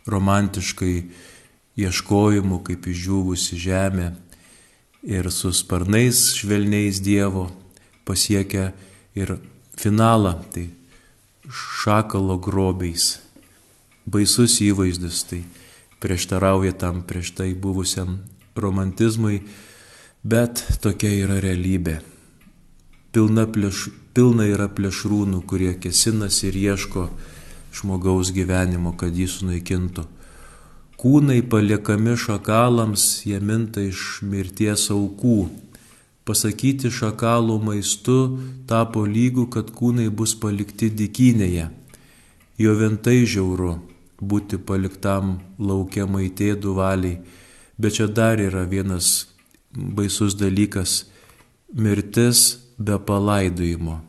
romantiškai 0.09 0.95
ieškojimu, 1.85 2.63
kaip 2.65 2.87
išdžiūvusi 2.89 3.59
žemė 3.61 4.07
ir 5.05 5.29
su 5.29 5.51
sparnais 5.53 6.31
švelniais 6.39 7.03
Dievo 7.05 7.51
pasiekia 8.09 8.71
ir 9.13 9.35
finalą, 9.77 10.39
tai 10.49 10.71
šakalo 11.45 12.39
grobiais. 12.41 13.19
Baisus 14.09 14.57
įvaizdis, 14.65 15.21
tai 15.29 15.43
prieštarauja 16.05 16.77
tam 16.77 17.01
prieš 17.01 17.33
tai 17.33 17.53
buvusiam 17.57 18.19
romantizmui, 18.53 19.39
bet 20.21 20.61
tokia 20.83 21.09
yra 21.25 21.39
realybė. 21.41 21.95
Pilna, 23.09 23.47
plėš, 23.49 23.87
pilna 24.13 24.45
yra 24.45 24.67
plėšrūnų, 24.69 25.41
kurie 25.49 25.71
kesinasi 25.81 26.51
ir 26.51 26.59
ieško 26.61 27.07
žmogaus 27.73 28.29
gyvenimo, 28.35 28.93
kad 28.99 29.17
jį 29.17 29.25
sunaikintų. 29.31 30.05
Kūnai 31.01 31.39
paliekami 31.49 32.13
šakalams, 32.19 33.25
jie 33.25 33.41
minta 33.41 33.81
iš 33.81 34.21
mirties 34.21 34.87
aukų. 34.93 35.39
Pasakyti 36.25 36.93
šakalų 36.93 37.57
maistu 37.65 38.19
tapo 38.69 39.07
lygu, 39.09 39.49
kad 39.49 39.73
kūnai 39.73 40.07
bus 40.09 40.37
palikti 40.37 40.89
dikinėje. 40.93 41.67
Jo 42.61 42.77
ventai 42.79 43.19
žiauru 43.25 43.75
būti 44.21 44.57
paliktam 44.57 45.39
laukia 45.59 46.05
maitėdų 46.07 46.75
valiai. 46.75 47.19
Bet 47.77 47.97
čia 47.97 48.07
dar 48.07 48.39
yra 48.39 48.63
vienas 48.63 49.27
baisus 49.75 50.35
dalykas- 50.35 51.05
mirtis 51.83 52.57
be 52.77 52.97
palaidojimo. 52.99 54.01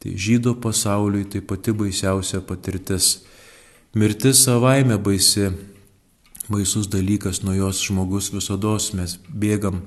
Tai 0.00 0.10
žydų 0.10 0.60
pasauliui 0.60 1.28
tai 1.28 1.40
pati 1.40 1.72
baisiausia 1.72 2.40
patirtis. 2.40 3.20
Mirtis 3.94 4.44
savaime 4.44 4.96
baisi, 4.98 5.50
baisus 6.48 6.86
dalykas, 6.88 7.42
nuo 7.42 7.54
jos 7.54 7.82
žmogus 7.82 8.30
visada 8.30 8.78
mes 8.94 9.18
bėgam, 9.28 9.82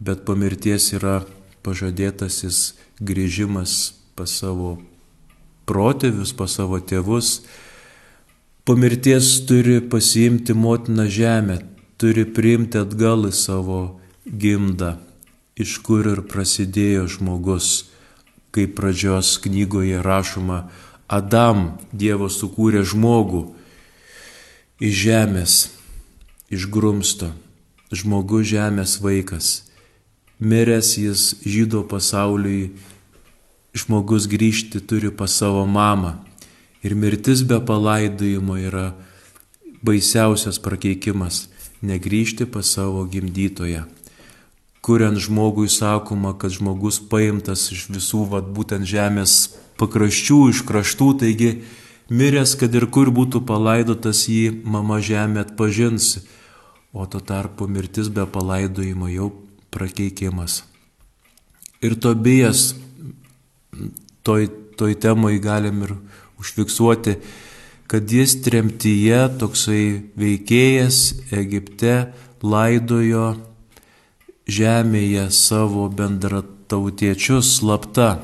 bet 0.00 0.24
po 0.24 0.34
mirties 0.34 0.92
yra 0.92 1.24
pažadėtasis 1.62 2.74
grįžimas 3.00 3.92
pas 4.14 4.30
savo 4.30 4.78
protėvius, 5.66 6.32
pas 6.36 6.50
savo 6.50 6.78
tėvus, 6.78 7.42
Po 8.66 8.74
mirties 8.76 9.46
turi 9.46 9.80
pasiimti 9.90 10.54
motiną 10.54 11.04
žemę, 11.06 11.56
turi 12.02 12.24
priimti 12.26 12.80
atgal 12.82 13.28
į 13.28 13.30
savo 13.30 13.76
gimdą, 14.26 14.88
iš 15.54 15.76
kur 15.86 16.08
ir 16.10 16.24
prasidėjo 16.26 17.04
žmogus, 17.14 17.68
kaip 18.50 18.74
pradžios 18.74 19.36
knygoje 19.46 20.02
rašoma, 20.02 20.58
Adam 21.06 21.78
Dievo 21.94 22.26
sukūrė 22.26 22.82
žmogų 22.82 23.44
iš 24.82 24.98
žemės, 25.04 25.54
iš 26.50 26.66
grumsto, 26.66 27.30
žmogus 27.94 28.50
žemės 28.50 28.98
vaikas. 28.98 29.54
Miręs 30.42 30.96
jis 30.98 31.28
žydo 31.46 31.86
pasauliui, 31.86 32.72
žmogus 33.78 34.26
grįžti 34.26 34.82
turi 34.82 35.14
pas 35.14 35.30
savo 35.30 35.62
mamą 35.70 36.25
Ir 36.86 36.94
mirtis 36.94 37.42
be 37.42 37.58
palaidojimo 37.66 38.54
yra 38.62 38.92
baisiausias 39.82 40.60
prakeikimas- 40.62 41.48
negryžti 41.90 42.46
pas 42.46 42.66
savo 42.66 43.04
gimdytoją. 43.04 43.84
Kuriant 44.82 45.18
žmogui 45.18 45.68
sakoma, 45.68 46.38
kad 46.38 46.50
žmogus 46.50 47.00
paimtas 47.10 47.72
iš 47.72 47.88
visų, 47.90 48.28
vad 48.30 48.54
būtent 48.54 48.86
žemės 48.86 49.56
pakraščių, 49.78 50.38
iš 50.50 50.62
kraštų, 50.62 51.08
taigi 51.20 51.50
miręs, 52.08 52.54
kad 52.58 52.74
ir 52.74 52.86
kur 52.86 53.10
būtų 53.10 53.42
palaidotas 53.46 54.28
jį 54.30 54.62
mama 54.64 55.00
žemė 55.02 55.40
atpažins, 55.42 56.22
o 56.92 57.06
tuo 57.06 57.20
tarpu 57.20 57.66
mirtis 57.68 58.08
be 58.08 58.26
palaidojimo 58.26 59.08
jau 59.10 59.32
prakeikimas. 59.70 60.62
Ir 61.82 61.96
Tobijas, 61.96 62.74
toj, 64.22 64.48
toj 64.78 64.94
temoj 64.94 65.40
galim 65.42 65.82
ir 65.82 65.96
užfiksuoti, 66.46 67.16
kad 67.86 68.10
jis 68.10 68.38
tremtyje 68.42 69.18
toksai 69.40 69.82
veikėjas 70.18 70.98
Egipte 71.34 72.12
laidojo 72.42 73.36
žemėje 74.46 75.28
savo 75.34 75.88
bendratautiečius 75.90 77.58
slapta. 77.58 78.22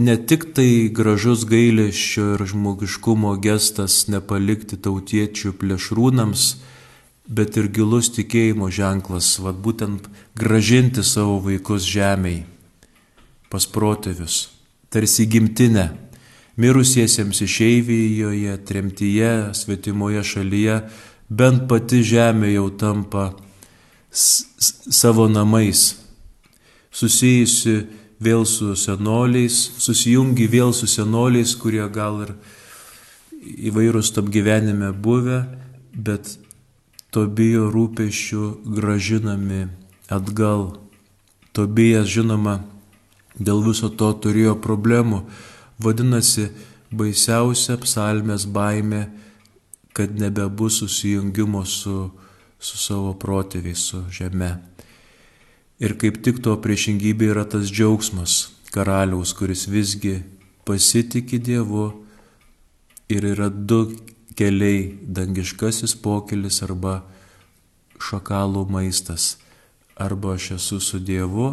Ne 0.00 0.16
tik 0.16 0.52
tai 0.56 0.88
gražus 0.96 1.44
gailėščio 1.48 2.34
ir 2.36 2.44
žmogiškumo 2.52 3.34
gestas 3.44 4.06
nepalikti 4.08 4.78
tautiečių 4.80 5.52
plėšrūnams, 5.60 6.44
bet 7.28 7.58
ir 7.60 7.68
gilus 7.68 8.08
tikėjimo 8.16 8.70
ženklas, 8.72 9.34
vad 9.44 9.60
būtent 9.60 10.08
gražinti 10.40 11.04
savo 11.04 11.36
vaikus 11.44 11.84
žemiai, 11.84 12.46
pas 13.52 13.66
protėvius, 13.68 14.46
tarsi 14.88 15.28
gimtinę 15.28 15.90
mirusiesiems 16.60 17.40
išeivijoje, 17.46 18.56
tremtyje, 18.68 19.32
svetimoje 19.56 20.24
šalyje, 20.24 20.76
bent 21.28 21.64
pati 21.70 22.02
žemė 22.04 22.52
jau 22.52 22.68
tampa 22.76 23.30
savo 24.10 25.28
namais, 25.30 25.94
susijusi 26.92 27.76
vėl 28.20 28.44
su 28.44 28.74
senoliais, 28.76 29.56
susijungi 29.80 30.48
vėl 30.50 30.74
su 30.76 30.90
senoliais, 30.90 31.54
kurie 31.56 31.86
gal 31.92 32.24
ir 32.26 32.34
įvairūs 33.70 34.12
tam 34.12 34.28
gyvenime 34.28 34.90
buvę, 34.92 35.44
bet 35.94 36.36
to 37.10 37.24
bijo 37.26 37.70
rūpešių 37.72 38.44
gražinami 38.76 39.68
atgal. 40.12 40.76
Tobijas, 41.56 42.06
žinoma, 42.06 42.60
dėl 43.34 43.64
viso 43.64 43.88
to 43.90 44.12
turėjo 44.22 44.54
problemų, 44.62 45.24
Vadinasi, 45.80 46.50
baisiausia 46.92 47.78
psalmės 47.80 48.44
baime, 48.44 49.06
kad 49.96 50.12
nebebus 50.18 50.80
susijungimo 50.82 51.64
su, 51.64 52.10
su 52.60 52.76
savo 52.78 53.14
protėviais, 53.16 53.80
su 53.90 54.02
žeme. 54.12 54.50
Ir 55.80 55.96
kaip 55.96 56.20
tik 56.24 56.42
to 56.44 56.52
priešingybė 56.60 57.30
yra 57.32 57.46
tas 57.48 57.70
džiaugsmas 57.72 58.50
karaliaus, 58.74 59.32
kuris 59.32 59.64
visgi 59.72 60.18
pasitikė 60.68 61.40
Dievu 61.40 61.86
ir 63.08 63.24
yra 63.32 63.48
du 63.48 63.80
keliai- 64.36 64.98
dangiškasis 65.16 65.96
pokelis 66.04 66.60
arba 66.62 67.02
šakalų 67.98 68.68
maistas. 68.68 69.38
Arba 69.96 70.34
aš 70.34 70.50
esu 70.58 70.80
su 70.80 71.00
Dievu, 71.00 71.48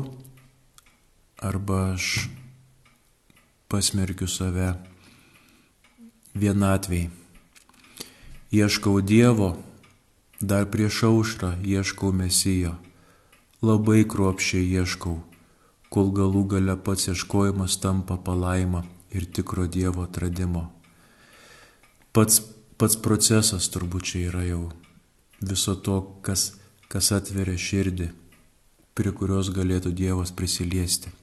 arba 1.40 1.94
aš 1.94 2.28
pasmerkiu 3.68 4.28
save 4.28 4.74
vienatviai. 6.36 7.10
Ieškau 8.52 9.02
Dievo, 9.02 9.58
dar 10.40 10.70
prieš 10.72 11.04
aušrą 11.10 11.50
ieškau 11.68 12.14
Mesijo, 12.16 12.78
labai 13.62 14.06
kruopščiai 14.08 14.70
ieškau, 14.80 15.18
kol 15.92 16.14
galų 16.16 16.46
gale 16.54 16.78
pats 16.80 17.10
ieškojimas 17.12 17.76
tampa 17.84 18.16
palaima 18.16 18.86
ir 19.12 19.28
tikro 19.28 19.68
Dievo 19.68 20.08
atradimo. 20.08 20.70
Pats, 22.16 22.40
pats 22.80 22.96
procesas 22.96 23.68
turbūt 23.74 24.14
čia 24.14 24.24
yra 24.32 24.48
jau 24.48 24.64
viso 25.42 25.76
to, 25.76 26.00
kas, 26.24 26.54
kas 26.88 27.12
atveria 27.12 27.60
širdį, 27.60 28.12
prie 28.96 29.12
kurios 29.12 29.52
galėtų 29.52 29.92
Dievas 29.92 30.32
prisiliesti. 30.32 31.17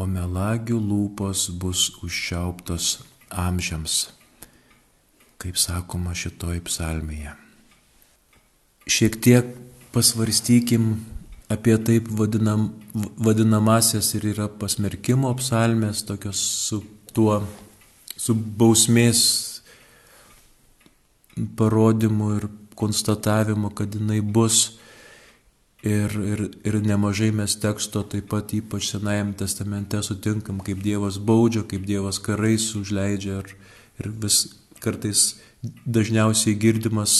O 0.00 0.06
melagių 0.08 0.78
lūpos 0.80 1.50
bus 1.60 1.90
užčiauptos 2.00 3.02
amžiams, 3.28 4.06
kaip 5.42 5.58
sakoma 5.60 6.14
šitoj 6.16 6.62
psalmėje. 6.64 7.34
Šiek 8.88 9.18
tiek 9.20 9.50
pasvarstykim 9.92 10.94
apie 11.52 11.76
taip 11.84 12.08
vadinam, 12.16 12.70
vadinamasias 13.20 14.14
ir 14.16 14.30
yra 14.32 14.48
pasmerkimo 14.48 15.34
psalmės, 15.42 16.00
tokios 16.08 16.40
su 16.40 16.80
tuo, 17.12 17.42
su 18.16 18.34
bausmės 18.34 19.20
parodymu 21.60 22.34
ir 22.38 22.48
konstatavimu, 22.78 23.74
kad 23.76 23.94
jinai 23.94 24.20
bus. 24.24 24.79
Ir, 25.80 26.12
ir, 26.12 26.40
ir 26.60 26.74
nemažai 26.84 27.30
mes 27.32 27.54
teksto 27.56 28.02
taip 28.04 28.26
pat 28.28 28.52
ypač 28.52 28.90
Senajame 28.90 29.32
testamente 29.32 30.02
sutinkam, 30.04 30.58
kaip 30.60 30.82
Dievas 30.84 31.16
baudžia, 31.16 31.62
kaip 31.64 31.86
Dievas 31.88 32.18
karais 32.20 32.66
užleidžia 32.76 33.38
ir, 33.40 33.54
ir 33.96 34.10
vis 34.20 34.42
kartais 34.84 35.38
dažniausiai 35.88 36.58
girdimas 36.60 37.14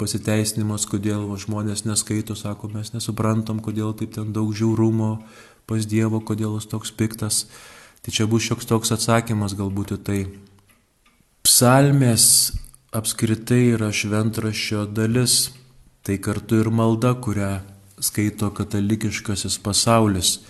pasiteisinimas, 0.00 0.84
kodėl 0.88 1.24
va, 1.30 1.38
žmonės 1.40 1.86
neskaito, 1.86 2.36
sako, 2.36 2.68
mes 2.74 2.92
nesuprantam, 2.92 3.62
kodėl 3.64 3.94
taip 3.96 4.12
ten 4.16 4.34
daug 4.36 4.52
žiaurumo 4.56 5.22
pas 5.68 5.88
Dievo, 5.88 6.20
kodėl 6.20 6.58
jis 6.58 6.68
toks 6.68 6.92
piktas. 6.92 7.46
Tai 8.02 8.12
čia 8.12 8.26
bus 8.26 8.44
šioks 8.48 8.68
toks 8.68 8.92
atsakymas 8.92 9.54
galbūt 9.56 9.94
į 9.96 9.98
tai. 10.04 10.20
Psalmės 11.46 12.24
apskritai 12.92 13.76
yra 13.76 13.92
šventraščio 13.94 14.88
dalis, 14.90 15.52
tai 16.02 16.18
kartu 16.18 16.58
ir 16.62 16.70
malda, 16.74 17.14
kurią 17.14 17.60
skaito 18.02 18.50
katalikiškasis 18.54 19.58
pasaulis. 19.62 20.40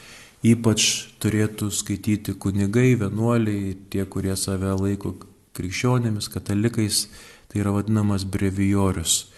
Ypač 0.43 0.87
turėtų 1.23 1.69
skaityti 1.71 2.35
kunigai, 2.35 2.97
vienuoliai, 2.99 3.77
tie, 3.93 4.03
kurie 4.11 4.35
save 4.35 4.73
laiko 4.75 5.15
krikščionėmis, 5.55 6.27
katalikais, 6.33 7.05
tai 7.47 7.63
yra 7.63 7.75
vadinamas 7.77 8.25
brevijorius. 8.27 9.29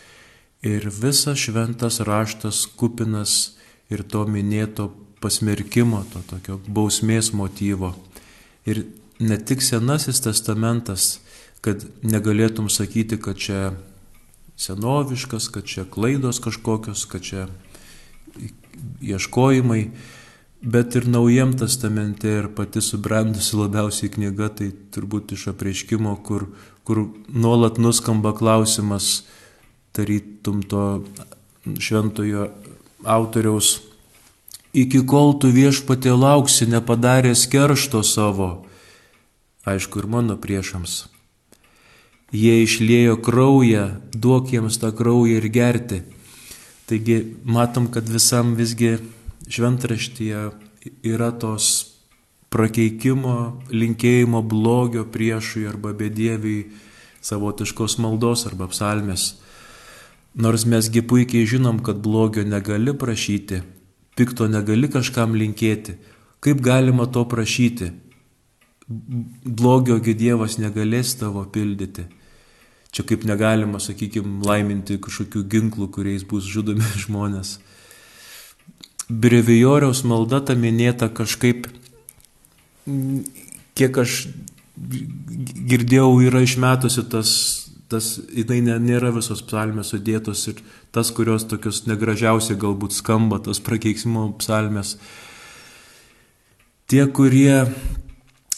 Ir 0.64 0.88
visas 0.88 1.42
šventas 1.42 2.00
raštas 2.09 2.62
kupinas 2.79 3.59
ir 3.92 4.00
to 4.09 4.24
minėto 4.24 4.88
pasmerkimo, 5.20 6.07
to 6.12 6.22
tokio 6.31 6.57
bausmės 6.64 7.35
motyvo. 7.37 7.92
Ir 8.64 8.87
ne 9.20 9.37
tik 9.37 9.61
Senasis 9.61 10.22
testamentas, 10.24 11.18
kad 11.64 11.85
negalėtum 12.00 12.70
sakyti, 12.72 13.18
kad 13.20 13.37
čia 13.40 13.61
senoviškas, 14.57 15.49
kad 15.49 15.64
čia 15.64 15.85
klaidos 15.90 16.38
kažkokios, 16.38 17.05
kad 17.05 17.23
čia 17.23 17.47
ieškojimai, 19.03 19.90
bet 20.62 20.97
ir 20.97 21.09
naujam 21.09 21.53
testamente 21.59 22.31
ir 22.38 22.49
pati 22.57 22.81
subrendusi 22.81 23.57
labiausiai 23.57 24.11
knyga, 24.11 24.49
tai 24.49 24.71
turbūt 24.95 25.35
iš 25.37 25.49
apreiškimo, 25.53 26.17
kur, 26.25 26.49
kur 26.85 27.07
nuolat 27.29 27.79
nuskamba 27.79 28.33
klausimas, 28.37 29.25
tarytum 29.95 30.62
to 30.67 31.05
šventojo 31.79 32.49
autoriaus, 33.05 33.79
iki 34.75 35.05
kol 35.07 35.37
tu 35.38 35.53
viešpatė 35.55 36.14
lauksi 36.17 36.67
nepadaręs 36.73 37.47
keršto 37.53 38.03
savo, 38.03 38.64
aišku 39.69 40.03
ir 40.03 40.09
mano 40.11 40.37
priešams. 40.40 41.13
Jie 42.35 42.64
išlėjo 42.64 43.20
kraują, 43.23 43.85
duok 44.11 44.51
jiems 44.51 44.81
tą 44.83 44.90
kraują 44.97 45.38
ir 45.38 45.49
gerti. 45.55 46.03
Taigi 46.90 47.20
matom, 47.47 47.87
kad 47.94 48.09
visam 48.11 48.57
visgi 48.59 48.97
šventraštyje 49.47 50.40
yra 51.07 51.31
tos 51.38 51.94
prakeikimo, 52.55 53.37
linkėjimo 53.70 54.42
blogio 54.47 55.05
priešui 55.11 55.64
arba 55.70 55.94
bedieviui 55.97 56.73
savotiškos 57.25 57.97
maldos 58.03 58.44
arba 58.51 58.68
psalmės. 58.70 59.35
Nors 60.35 60.66
mesgi 60.66 61.03
puikiai 61.07 61.47
žinom, 61.47 61.79
kad 61.87 62.03
blogio 62.03 62.42
negali 62.47 62.94
prašyti, 62.99 63.62
pikto 64.18 64.49
negali 64.51 64.90
kažkam 64.90 65.35
linkėti, 65.38 65.97
kaip 66.42 66.62
galima 66.62 67.07
to 67.07 67.23
prašyti? 67.31 67.92
Blogiogi 68.85 70.12
Dievas 70.18 70.59
negalės 70.61 71.14
tavo 71.16 71.47
pildyti. 71.49 72.05
Čia 72.95 73.03
kaip 73.09 73.25
negalima, 73.27 73.81
sakykime, 73.83 74.45
laiminti 74.47 75.01
kažkokių 75.03 75.43
ginklų, 75.51 75.89
kuriais 75.95 76.27
bus 76.29 76.47
žudomi 76.47 76.87
žmonės. 77.05 77.59
Brevijoriaus 79.11 80.05
malda 80.09 80.41
ta 80.41 80.55
minėta 80.57 81.11
kažkaip, 81.13 81.67
kiek 83.77 83.99
aš 84.01 84.25
girdėjau, 84.75 86.09
yra 86.25 86.41
išmetusi 86.47 87.05
tas 87.13 87.35
tas, 87.95 88.17
jinai 88.33 88.79
nėra 88.83 89.13
visos 89.15 89.43
psalmės 89.45 89.93
sudėtos 89.93 90.47
ir 90.51 90.63
tas, 90.95 91.11
kurios 91.15 91.47
tokios 91.51 91.85
negražiausiai 91.89 92.59
galbūt 92.61 92.97
skamba, 92.97 93.41
tos 93.43 93.61
prakeiksimo 93.65 94.31
psalmės. 94.41 94.97
Tie, 96.91 97.05
kurie 97.17 97.65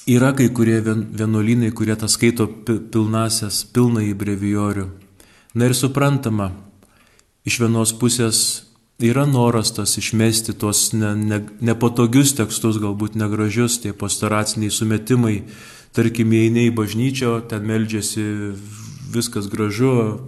yra 0.06 0.30
kai 0.36 0.48
kurie 0.54 0.78
vienuolynai, 0.82 1.72
kurie 1.74 1.96
tą 1.98 2.08
skaito 2.10 2.46
pilnasias, 2.66 3.64
pilną 3.74 4.04
į 4.06 4.14
brevijorių. 4.18 4.86
Na 5.56 5.66
ir 5.66 5.74
suprantama, 5.74 6.52
iš 7.48 7.58
vienos 7.64 7.94
pusės 7.96 8.40
yra 9.02 9.26
noras 9.26 9.72
tas 9.74 9.96
išmesti 9.98 10.54
tuos 10.60 10.92
ne, 10.94 11.14
ne, 11.16 11.40
nepatogius 11.60 12.36
tekstus, 12.38 12.78
galbūt 12.82 13.18
negražius, 13.18 13.80
tie 13.82 13.92
pastaraciniai 13.96 14.70
sumetimai, 14.70 15.40
tarkim, 15.96 16.32
įeini 16.32 16.68
į 16.70 16.76
bažnyčią, 16.76 17.40
ten 17.50 17.66
meldžiasi 17.66 18.26
viskas 19.12 19.48
gražu, 19.50 20.20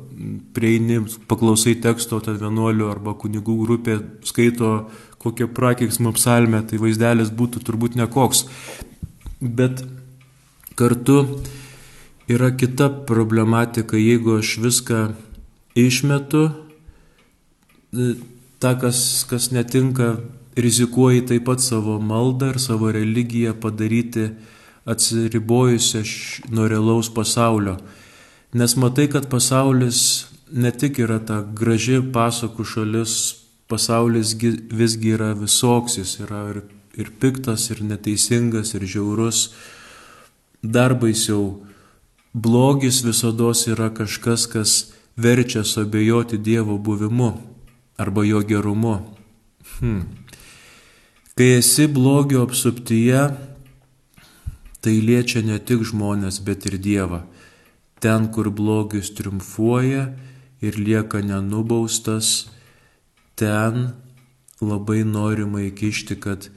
prieini, 0.55 1.01
paklausai 1.31 1.77
teksto, 1.83 2.19
ten 2.25 2.39
vienuolių 2.41 2.91
arba 2.91 3.15
kunigų 3.19 3.57
grupė 3.63 3.99
skaito 4.27 4.89
kokią 5.23 5.49
prakeiksmą 5.55 6.13
psalmę, 6.17 6.63
tai 6.67 6.79
vaizdelis 6.83 7.31
būtų 7.35 7.63
turbūt 7.67 7.99
nekoks. 7.99 8.47
Bet 9.41 9.85
kartu 10.75 11.41
yra 12.29 12.51
kita 12.57 12.89
problematika, 13.07 13.97
jeigu 13.97 14.39
aš 14.39 14.57
viską 14.59 14.99
išmetu, 15.79 16.51
e, 17.93 18.15
ta, 18.59 18.75
kas, 18.79 19.25
kas 19.31 19.51
netinka, 19.55 20.17
rizikuoji 20.59 21.27
taip 21.27 21.45
pat 21.47 21.63
savo 21.63 22.01
maldą 22.03 22.51
ir 22.53 22.59
savo 22.59 22.91
religiją 22.93 23.55
padaryti 23.55 24.31
atsiribojusią 24.89 26.03
nuo 26.51 26.67
realaus 26.69 27.11
pasaulio. 27.11 27.77
Nes 28.53 28.75
matai, 28.77 29.07
kad 29.13 29.29
pasaulis 29.31 30.27
ne 30.53 30.73
tik 30.73 30.99
yra 31.05 31.19
ta 31.21 31.43
graži 31.43 32.01
pasakų 32.13 32.65
šalis, 32.65 33.15
pasaulis 33.69 34.35
visgi 34.73 35.15
yra 35.15 35.35
visoks, 35.37 35.99
jis 36.01 36.17
yra 36.25 36.43
ir, 36.55 36.63
ir 36.99 37.13
piktas, 37.21 37.71
ir 37.71 37.83
neteisingas, 37.87 38.75
ir 38.75 38.85
žiaurus. 38.85 39.53
Dar 40.63 40.97
baisiau, 40.99 41.63
blogis 42.35 43.05
visada 43.07 43.53
yra 43.71 43.89
kažkas, 43.95 44.47
kas 44.51 44.93
verčia 45.17 45.65
suabejoti 45.65 46.39
Dievo 46.39 46.79
buvimu 46.79 47.33
arba 47.99 48.25
jo 48.25 48.43
gerumu. 48.43 48.99
Hmm. 49.79 50.03
Kai 51.35 51.59
esi 51.63 51.87
blogio 51.87 52.43
apsuptyje, 52.43 53.31
tai 54.83 54.95
liečia 55.01 55.43
ne 55.43 55.59
tik 55.59 55.87
žmonės, 55.87 56.43
bet 56.43 56.67
ir 56.67 56.79
Dievą 56.79 57.23
ten, 58.01 58.29
kur 58.33 58.51
blogis 58.51 59.11
triumfuoja 59.15 60.09
ir 60.63 60.79
lieka 60.79 61.23
nenubaustas, 61.23 62.49
ten 63.39 63.93
labai 64.61 65.05
norima 65.07 65.63
įkišti, 65.69 66.19
kad 66.23 66.49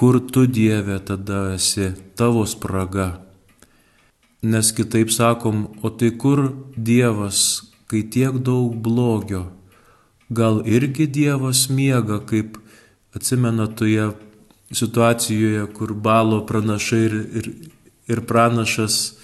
kur 0.00 0.16
tu 0.32 0.46
Dieve 0.48 0.96
tada 1.04 1.50
esi, 1.54 1.90
tavo 2.16 2.46
spraga. 2.48 3.20
Nes 4.40 4.72
kitaip 4.72 5.12
sakom, 5.12 5.66
o 5.84 5.90
tai 5.92 6.14
kur 6.16 6.46
Dievas, 6.72 7.68
kai 7.84 8.06
tiek 8.08 8.40
daug 8.40 8.78
blogio, 8.80 9.50
gal 10.32 10.62
irgi 10.64 11.04
Dievas 11.04 11.66
miega, 11.68 12.22
kaip 12.24 12.56
atsimena 13.12 13.68
toje 13.68 14.08
situacijoje, 14.72 15.66
kur 15.76 15.92
balo 15.92 16.46
pranašai 16.48 17.02
ir, 17.04 17.16
ir, 17.42 17.50
ir 18.08 18.24
pranašas 18.24 19.20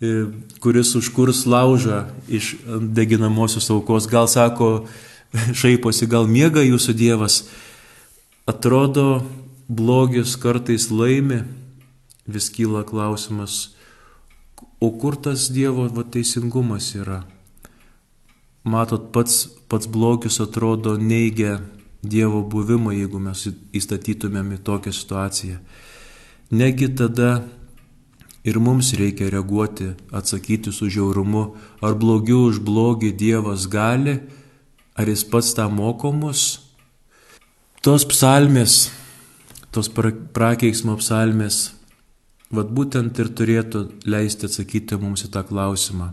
E, 0.00 0.24
kuris 0.60 0.94
užkurs 0.96 1.44
laužą 1.46 2.06
iš 2.28 2.54
deginamosios 2.80 3.70
aukos. 3.70 4.06
Gal 4.08 4.26
sako, 4.26 4.86
šaiposi, 5.60 6.08
gal 6.08 6.24
miega 6.24 6.64
jūsų 6.64 6.94
Dievas. 6.96 7.42
Atrodo, 8.48 9.20
blogis 9.70 10.34
kartais 10.36 10.90
laimi, 10.90 11.44
vis 12.26 12.50
kyla 12.50 12.82
klausimas, 12.82 13.70
o 14.80 14.90
kur 14.98 15.14
tas 15.16 15.46
Dievo 15.54 15.86
va, 15.94 16.02
teisingumas 16.02 16.90
yra? 16.98 17.22
Matot, 18.66 19.12
pats, 19.14 19.46
pats 19.70 19.86
blogis 19.86 20.40
atrodo 20.42 20.96
neigia 20.98 21.60
Dievo 22.02 22.42
buvimą, 22.42 22.92
jeigu 22.96 23.20
mes 23.22 23.46
įstatytumėm 23.76 24.56
į 24.56 24.60
tokią 24.66 24.92
situaciją. 24.96 25.58
Negi 26.50 26.88
tada 26.96 27.44
ir 28.42 28.58
mums 28.58 28.94
reikia 28.98 29.28
reaguoti, 29.30 29.92
atsakyti 30.10 30.72
su 30.72 30.88
žiaurumu, 30.90 31.44
ar 31.84 31.94
blogiu 31.94 32.46
už 32.48 32.62
blogį 32.64 33.12
Dievas 33.14 33.68
gali, 33.70 34.18
ar 34.96 35.06
jis 35.12 35.22
pats 35.28 35.52
tą 35.54 35.68
moko 35.70 36.10
mus. 36.12 36.64
Tos 37.84 38.04
psalmės, 38.08 38.90
tos 39.74 39.90
prakeiksmo 39.90 40.96
psalmės 40.98 41.68
Vat 42.50 42.70
būtent 42.74 43.14
ir 43.22 43.28
turėtų 43.38 43.80
leisti 44.10 44.48
atsakyti 44.48 44.96
mums 44.98 45.22
į 45.22 45.28
tą 45.36 45.44
klausimą. 45.46 46.08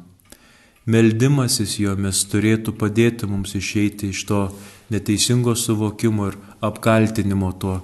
Meldimasis 0.85 1.79
jomis 1.81 2.19
turėtų 2.29 2.75
padėti 2.77 3.25
mums 3.27 3.55
išeiti 3.57 4.11
iš 4.13 4.21
to 4.29 4.41
neteisingo 4.93 5.55
suvokimo 5.57 6.27
ir 6.29 6.37
apkaltinimo 6.61 7.49
to 7.57 7.79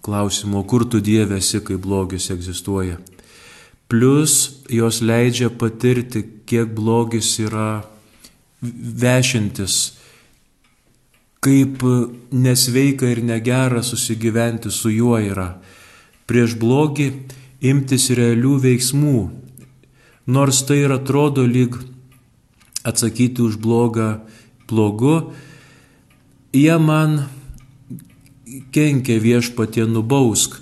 klausimo, 0.00 0.64
kur 0.64 0.86
tu 0.88 1.02
Dieve 1.04 1.36
esi, 1.36 1.60
kai 1.60 1.76
blogis 1.76 2.30
egzistuoja. 2.32 2.96
Plus 3.92 4.64
jos 4.72 5.02
leidžia 5.04 5.52
patirti, 5.52 6.24
kiek 6.48 6.72
blogis 6.74 7.34
yra 7.44 7.84
vešintis, 8.64 9.76
kaip 11.44 11.82
nesveika 12.32 13.08
ir 13.10 13.22
negera 13.24 13.82
susigyventi 13.82 14.70
su 14.70 14.90
juo 14.90 15.18
yra. 15.20 15.56
Prieš 16.26 16.56
blogį 16.58 17.10
imtis 17.66 18.08
realių 18.10 18.56
veiksmų, 18.64 19.18
nors 20.26 20.62
tai 20.66 20.82
ir 20.84 20.94
atrodo 20.96 21.46
lyg 21.46 21.76
atsakyti 22.86 23.42
už 23.42 23.58
blogą 23.62 24.20
blogu, 24.66 25.32
jie 26.52 26.76
man 26.78 27.26
kenkia 28.74 29.18
viešpatie 29.22 29.86
nubausk, 29.90 30.60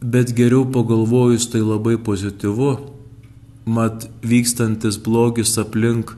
bet 0.00 0.32
geriau 0.36 0.64
pagalvojus 0.72 1.48
tai 1.52 1.60
labai 1.64 1.96
pozityvu, 1.98 2.70
mat 3.68 4.08
vykstantis 4.22 5.00
blogis 5.04 5.56
aplink 5.60 6.14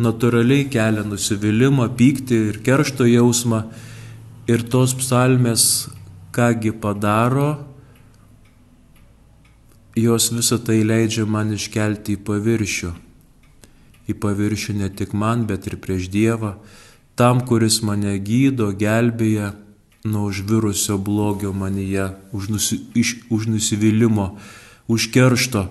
natūraliai 0.00 0.68
kelia 0.72 1.04
nusivylimą, 1.04 1.90
pyktį 1.98 2.38
ir 2.48 2.60
keršto 2.64 3.04
jausmą 3.08 3.66
ir 4.48 4.64
tos 4.72 4.94
psalmės 4.96 5.88
kągi 6.32 6.72
padaro, 6.72 7.50
jos 9.96 10.30
visą 10.32 10.58
tai 10.64 10.80
leidžia 10.84 11.26
man 11.28 11.52
iškelti 11.52 12.16
į 12.16 12.22
paviršių. 12.24 12.92
Į 14.08 14.16
paviršių 14.18 14.78
ne 14.80 14.88
tik 14.88 15.12
man, 15.12 15.44
bet 15.46 15.68
ir 15.68 15.76
prieš 15.82 16.08
Dievą, 16.10 16.56
tam, 17.14 17.44
kuris 17.46 17.82
mane 17.84 18.16
gydo, 18.18 18.72
gelbėja 18.72 19.52
nuo 20.04 20.26
užvirusio 20.30 20.96
blogio 20.98 21.52
manyje, 21.52 22.08
už, 22.32 22.48
nusi, 22.50 22.80
iš, 22.98 23.22
už 23.30 23.46
nusivylimą, 23.52 24.32
už 24.88 25.12
keršto. 25.14 25.68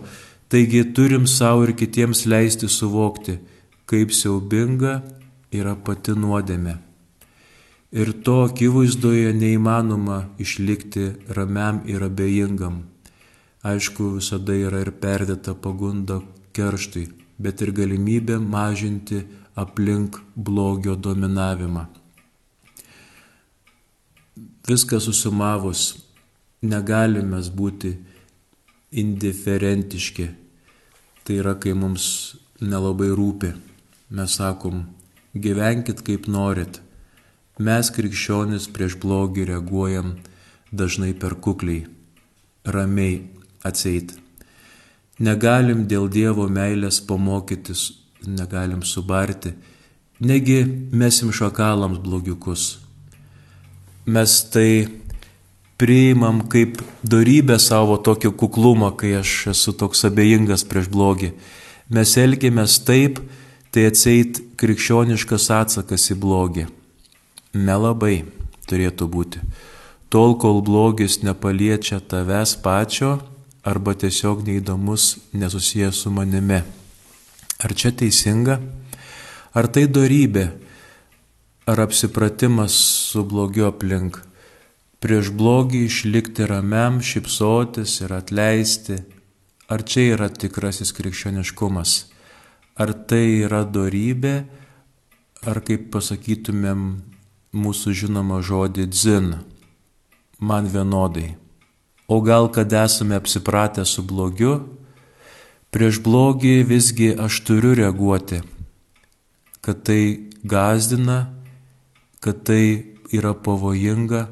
Taigi 0.52 0.86
turim 0.96 1.28
savo 1.28 1.66
ir 1.66 1.74
kitiems 1.76 2.26
leisti 2.30 2.70
suvokti, 2.70 3.40
kaip 3.92 4.14
siaubinga 4.16 5.02
yra 5.52 5.76
pati 5.76 6.14
nuodėmė. 6.16 6.78
Ir 7.92 8.14
to 8.24 8.38
akivaizdoje 8.46 9.34
neįmanoma 9.36 10.22
išlikti 10.40 11.10
ramiam 11.36 11.82
ir 11.92 12.06
abejingam. 12.06 12.86
Aišku, 13.68 14.14
visada 14.16 14.56
yra 14.56 14.80
ir 14.86 14.94
perdėta 15.02 15.52
pagunda 15.60 16.22
kerštui, 16.56 17.10
bet 17.36 17.60
ir 17.62 17.74
galimybė 17.76 18.38
mažinti 18.40 19.26
aplink 19.60 20.22
blogio 20.36 20.96
dominavimą. 20.96 21.84
Viską 24.72 25.02
susumavus, 25.04 25.84
negalime 26.64 27.42
būti 27.60 27.92
indiferentiški. 29.04 30.30
Tai 31.28 31.38
yra, 31.44 31.58
kai 31.60 31.76
mums 31.76 32.08
nelabai 32.62 33.12
rūpi. 33.12 33.52
Mes 34.12 34.34
sakom, 34.36 34.90
gyvenkit 35.32 36.02
kaip 36.04 36.26
norit. 36.28 36.82
Mes 37.64 37.88
krikščionis 37.96 38.66
prieš 38.76 38.98
blogį 39.00 39.46
reaguojam 39.48 40.18
dažnai 40.76 41.14
per 41.16 41.38
kukliai, 41.40 41.86
ramiai, 42.68 43.22
atseit. 43.64 44.12
Negalim 45.16 45.86
dėl 45.88 46.10
Dievo 46.12 46.50
meilės 46.52 47.00
pamokytis, 47.08 47.88
negalim 48.28 48.84
subarti, 48.84 49.54
negi 50.20 50.60
mesim 50.92 51.32
šakalams 51.32 52.04
blogiukus. 52.04 52.82
Mes 54.04 54.40
tai 54.52 54.90
priimam 55.80 56.50
kaip 56.52 56.82
darybę 57.08 57.56
savo 57.64 57.96
tokio 57.96 58.36
kuklumą, 58.36 58.92
kai 58.92 59.16
aš 59.24 59.54
esu 59.56 59.72
toks 59.72 60.04
abejingas 60.10 60.68
prieš 60.68 60.92
blogį. 60.92 61.32
Mes 61.88 62.18
elgiamės 62.20 62.82
taip, 62.84 63.24
tai 63.72 63.88
atseit 63.88 64.42
krikščioniškas 64.60 65.48
atsakas 65.56 66.10
į 66.12 66.18
blogį. 66.20 66.68
Nelabai 67.56 68.26
turėtų 68.68 69.08
būti. 69.12 69.44
Tol, 70.12 70.36
kol 70.36 70.60
blogis 70.68 71.22
nepaliečia 71.24 72.02
tavęs 72.04 72.58
pačio, 72.64 73.22
arba 73.64 73.94
tiesiog 73.96 74.44
neįdomus, 74.44 75.16
nesusijęs 75.32 76.04
su 76.04 76.12
manimi. 76.12 76.60
Ar 77.64 77.76
čia 77.78 77.94
teisinga? 77.96 78.60
Ar 79.56 79.68
tai 79.72 79.86
darybė? 79.88 80.50
Ar 81.70 81.80
apsipratimas 81.86 82.76
su 83.12 83.24
blogiu 83.24 83.70
aplink? 83.70 84.20
Prieš 85.02 85.32
blogį 85.34 85.86
išlikti 85.88 86.46
ramiam, 86.50 87.00
šipsotis 87.00 88.02
ir 88.04 88.12
atleisti. 88.18 89.00
Ar 89.72 89.86
čia 89.88 90.12
yra 90.18 90.28
tikrasis 90.30 90.92
krikščioniškumas? 90.98 92.11
Ar 92.82 92.94
tai 93.08 93.44
yra 93.46 93.62
darybė? 93.68 94.36
Ar 95.46 95.60
kaip 95.66 95.90
pasakytumėm 95.94 96.86
mūsų 97.54 97.94
žinomą 98.02 98.40
žodį 98.46 98.88
dzin? 98.90 99.34
Man 100.42 100.70
vienodai. 100.74 101.36
O 102.12 102.20
gal 102.26 102.50
kad 102.52 102.74
esame 102.74 103.16
apsipratę 103.16 103.86
su 103.86 104.04
blogiu, 104.04 104.56
prieš 105.72 106.02
blogį 106.04 106.56
visgi 106.68 107.12
aš 107.26 107.38
turiu 107.48 107.76
reaguoti, 107.80 108.42
kad 109.64 109.84
tai 109.88 110.02
gazdina, 110.44 111.20
kad 112.20 112.42
tai 112.48 112.64
yra 113.16 113.32
pavojinga 113.34 114.26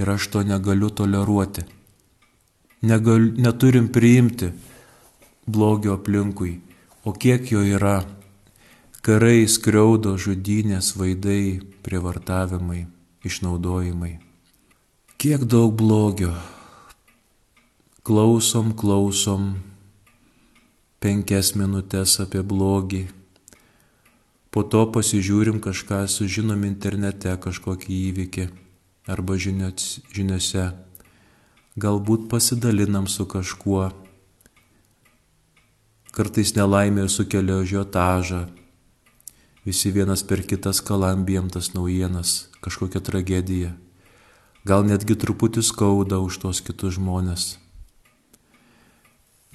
ir 0.00 0.12
aš 0.14 0.28
to 0.32 0.44
negaliu 0.46 0.88
toleruoti. 0.88 1.66
Negal, 2.86 3.32
neturim 3.36 3.90
priimti 3.92 4.52
blogio 5.46 5.96
aplinkui, 5.98 6.54
o 7.06 7.14
kiek 7.14 7.52
jo 7.54 7.62
yra? 7.62 8.00
Karai, 9.06 9.46
skriaudo, 9.46 10.16
žudynės, 10.18 10.96
vaidai, 10.98 11.62
prievartavimai, 11.86 12.88
išnaudojimai. 13.22 14.16
Kiek 15.14 15.46
daug 15.46 15.76
blogio? 15.78 16.32
Klausom, 18.02 18.74
klausom 18.74 19.54
penkias 20.98 21.52
minutės 21.54 22.16
apie 22.22 22.42
blogį, 22.42 23.04
po 24.50 24.64
to 24.66 24.82
pasižiūrim 24.90 25.60
kažką, 25.62 26.02
sužinom 26.10 26.64
internete 26.66 27.34
kažkokį 27.38 27.98
įvykį 28.10 28.46
arba 29.14 29.36
žiniuose, 29.38 30.64
galbūt 31.78 32.26
pasidalinam 32.32 33.06
su 33.06 33.28
kažkuo, 33.30 33.92
kartais 36.16 36.54
nelaimė 36.56 37.08
sukelia 37.12 37.60
žiotažą, 37.68 38.46
visi 39.66 39.92
vienas 39.92 40.24
per 40.24 40.42
kitas 40.48 40.80
kalambijam 40.80 41.52
tas 41.52 41.74
naujienas, 41.76 42.48
kažkokia 42.64 43.04
tragedija, 43.04 43.76
gal 44.64 44.88
netgi 44.88 45.18
truputį 45.20 45.62
skauda 45.66 46.22
už 46.24 46.40
tos 46.46 46.64
kitus 46.64 46.96
žmonės 46.96 47.56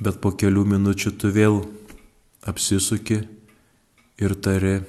bet 0.02 0.18
po 0.22 0.34
kelių 0.34 0.66
minučių 0.74 1.14
tu 1.22 1.30
vėl 1.34 1.62
apsisuki 2.50 3.22
ir 4.22 4.34
tari, 4.42 4.82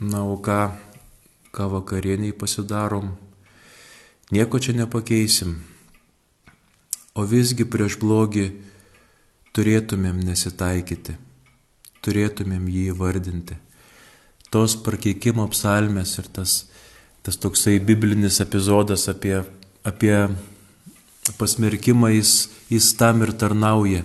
na, 0.00 0.24
o 0.24 0.38
ką, 0.40 0.72
ką 1.52 1.68
vakarieniai 1.74 2.32
pasidarom, 2.32 3.12
nieko 4.32 4.60
čia 4.60 4.72
nepakeisim. 4.78 5.58
O 7.18 7.26
visgi 7.28 7.66
prieš 7.68 7.98
blogį 8.00 8.46
turėtumėm 9.58 10.22
nesitaikyti, 10.22 11.18
turėtumėm 12.06 12.70
jį 12.70 12.88
įvardinti. 12.94 13.58
Tos 14.54 14.78
prakeikimo 14.80 15.44
psalmės 15.52 16.14
ir 16.22 16.30
tas, 16.32 16.58
tas 17.26 17.36
toksai 17.36 17.80
biblinis 17.84 18.38
epizodas 18.40 19.10
apie 19.10 19.42
apie 19.88 20.28
pasmerkimą 21.38 22.08
jis, 22.08 22.48
jis 22.70 22.94
tam 22.96 23.22
ir 23.22 23.32
tarnauja. 23.32 24.04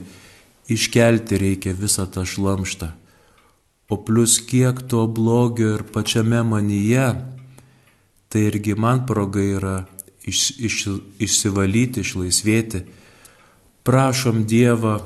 Iškelti 0.72 1.38
reikia 1.40 1.74
visą 1.76 2.06
tą 2.08 2.24
šlamštą. 2.28 2.94
O 3.92 3.98
plus 4.00 4.40
kiek 4.40 4.80
to 4.90 5.06
blogio 5.08 5.76
ir 5.78 5.84
pačiame 5.84 6.40
manyje, 6.48 7.10
tai 8.32 8.48
irgi 8.50 8.74
man 8.80 9.04
proga 9.06 9.44
yra 9.44 9.76
iš, 10.24 10.56
iš, 10.58 10.78
išsivalyti, 11.20 12.02
išlaisvėti. 12.02 12.86
Prašom 13.84 14.46
Dievą, 14.48 15.02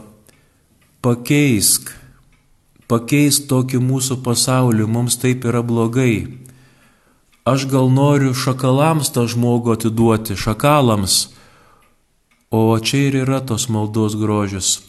pakeisk, 1.05 1.93
pakeisk 2.87 3.47
tokį 3.51 3.81
mūsų 3.83 4.21
pasaulį, 4.25 4.85
mums 4.87 5.19
taip 5.21 5.45
yra 5.47 5.63
blogai. 5.63 6.27
Aš 7.47 7.69
gal 7.71 7.89
noriu 7.93 8.33
šakalams 8.35 9.13
tą 9.15 9.23
žmogų 9.31 9.77
atiduoti, 9.77 10.35
šakalams, 10.35 11.27
O 12.49 12.79
čia 12.79 13.09
ir 13.11 13.15
yra 13.27 13.41
tos 13.43 13.67
maldos 13.67 14.13
grožis. 14.15 14.79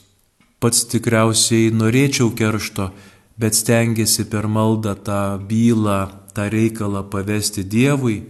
Pats 0.63 0.85
tikriausiai 0.91 1.73
norėčiau 1.75 2.31
keršto, 2.39 2.93
bet 3.35 3.59
stengiasi 3.59 4.29
per 4.31 4.47
maldą 4.47 4.95
tą 4.95 5.43
bylą, 5.43 6.07
tą 6.35 6.47
reikalą 6.55 7.03
pavesti 7.11 7.65
Dievui, 7.67 8.23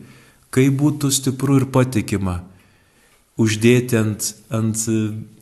kai 0.49 0.71
būtų 0.73 1.12
stipru 1.12 1.59
ir 1.61 1.67
patikima, 1.69 2.41
uždėti 3.37 4.01
ant, 4.01 4.33
ant, 4.49 4.81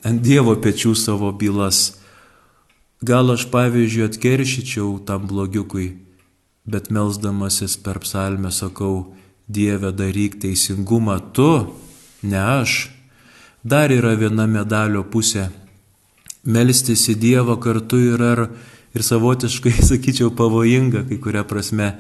ant 0.03 0.23
Dievo 0.23 0.57
pečių 0.59 0.97
savo 0.99 1.31
bylas. 1.31 1.95
Gal 3.05 3.29
aš 3.29 3.45
pavyzdžiui 3.53 4.07
atkeršyčiau 4.09 5.05
tam 5.05 5.27
blogiukui, 5.29 5.99
bet 6.65 6.89
melzdamasis 6.89 7.77
per 7.77 8.01
psalmę 8.01 8.49
sakau, 8.51 9.13
Dieve 9.47 9.93
daryk 9.93 10.41
teisingumą 10.43 11.21
tu, 11.33 11.77
ne 12.23 12.41
aš. 12.41 12.91
Dar 13.63 13.93
yra 13.95 14.17
viena 14.19 14.47
medalio 14.51 15.05
pusė. 15.07 15.53
Melstis 16.43 17.05
į 17.13 17.15
Dievą 17.21 17.55
kartu 17.63 18.01
yra 18.17 18.49
ir 18.97 19.05
savotiškai, 19.07 19.77
sakyčiau, 19.91 20.33
pavojinga 20.35 21.05
kai 21.07 21.21
kuria 21.23 21.45
prasme. 21.45 21.93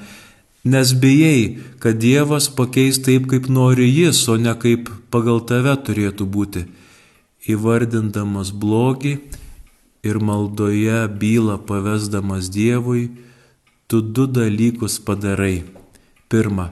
Nes 0.67 0.91
bijai, 0.99 1.61
kad 1.79 2.01
Dievas 2.03 2.49
pakeis 2.51 2.99
taip, 2.99 3.29
kaip 3.31 3.47
nori 3.47 3.87
Jis, 3.87 4.25
o 4.27 4.35
ne 4.41 4.57
kaip 4.59 4.91
pagal 5.15 5.45
tave 5.47 5.77
turėtų 5.77 6.27
būti. 6.27 6.65
Įvardindamas 7.47 8.51
blogį 8.51 9.21
ir 10.09 10.19
maldoje 10.29 11.01
bylą 11.21 11.59
pavesdamas 11.69 12.51
Dievui, 12.51 13.11
tu 13.89 14.01
du 14.01 14.27
dalykus 14.27 14.99
padarai. 15.07 15.65
Pirma, 16.29 16.71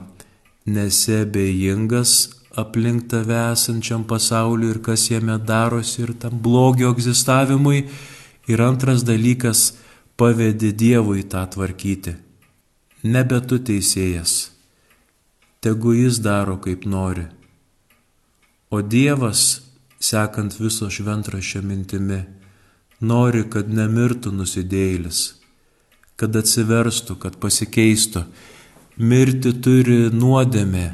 nesebejingas 0.65 2.11
aplink 2.55 3.09
tave 3.11 3.37
esančiam 3.51 4.03
pasauliu 4.07 4.69
ir 4.73 4.79
kas 4.87 5.09
jame 5.11 5.37
darosi 5.51 6.01
ir 6.03 6.13
tam 6.19 6.39
blogio 6.41 6.91
egzistavimui. 6.95 7.87
Ir 8.47 8.61
antras 8.61 9.03
dalykas- 9.03 9.73
pavedi 10.17 10.71
Dievui 10.71 11.23
tą 11.23 11.43
tvarkyti. 11.53 12.15
Nebe 13.03 13.41
tu 13.47 13.59
teisėjas. 13.59 14.49
Tegu 15.61 15.93
jis 15.93 16.19
daro 16.19 16.57
kaip 16.57 16.85
nori. 16.85 17.25
O 18.71 18.81
Dievas, 18.81 19.61
sekant 19.99 20.53
viso 20.59 20.89
šventraščio 20.89 21.61
mintimi, 21.61 22.25
nori, 23.05 23.43
kad 23.49 23.69
nemirtų 23.69 24.33
nusidėjėlis, 24.35 25.21
kad 26.19 26.35
atsiverstų, 26.35 27.17
kad 27.21 27.37
pasikeistų. 27.41 28.25
Mirti 28.95 29.51
turi 29.59 30.09
nuodėmė, 30.13 30.87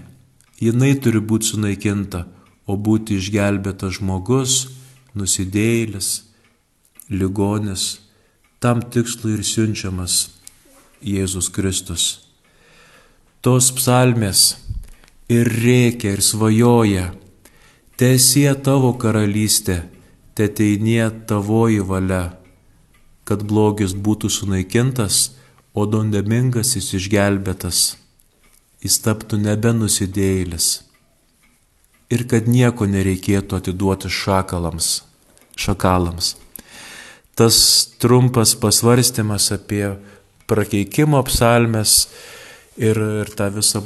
jinai 0.62 0.96
turi 0.98 1.22
būti 1.22 1.54
sunaikinta, 1.54 2.26
o 2.66 2.78
būti 2.78 3.18
išgelbėtas 3.20 4.00
žmogus, 4.00 4.56
nusidėjėlis, 5.18 6.10
ligonis, 7.12 8.00
tam 8.62 8.82
tikslui 8.82 9.36
ir 9.38 9.46
siunčiamas 9.46 10.28
Jėzus 11.02 11.50
Kristus. 11.54 12.06
Tos 13.42 13.72
psalmės 13.74 14.62
ir 15.32 15.50
reikia 15.50 16.14
ir 16.14 16.22
svajoja, 16.22 17.08
tiesie 17.98 18.52
tavo 18.62 18.94
karalystė, 19.02 19.82
te 20.36 20.48
teinie 20.48 21.10
tavoji 21.28 21.82
valia, 21.86 22.38
kad 23.28 23.44
blogis 23.48 23.94
būtų 23.94 24.30
sunaikintas, 24.32 25.32
o 25.74 25.86
dondemingasis 25.88 26.92
išgelbėtas 26.98 27.82
jis 28.82 28.98
taptų 29.06 29.40
nebenusidėjėlis 29.44 30.68
ir 32.12 32.26
kad 32.28 32.50
nieko 32.50 32.88
nereikėtų 32.90 33.60
atiduoti 33.62 34.10
šakalams. 34.12 35.04
šakalams. 35.56 36.36
Tas 37.36 37.56
trumpas 38.02 38.56
pasvarstymas 38.56 39.52
apie 39.56 39.98
prakeikimo 40.48 41.22
psalmes 41.24 42.10
ir, 42.76 42.98
ir 42.98 43.30
tą 43.38 43.48
visą 43.54 43.80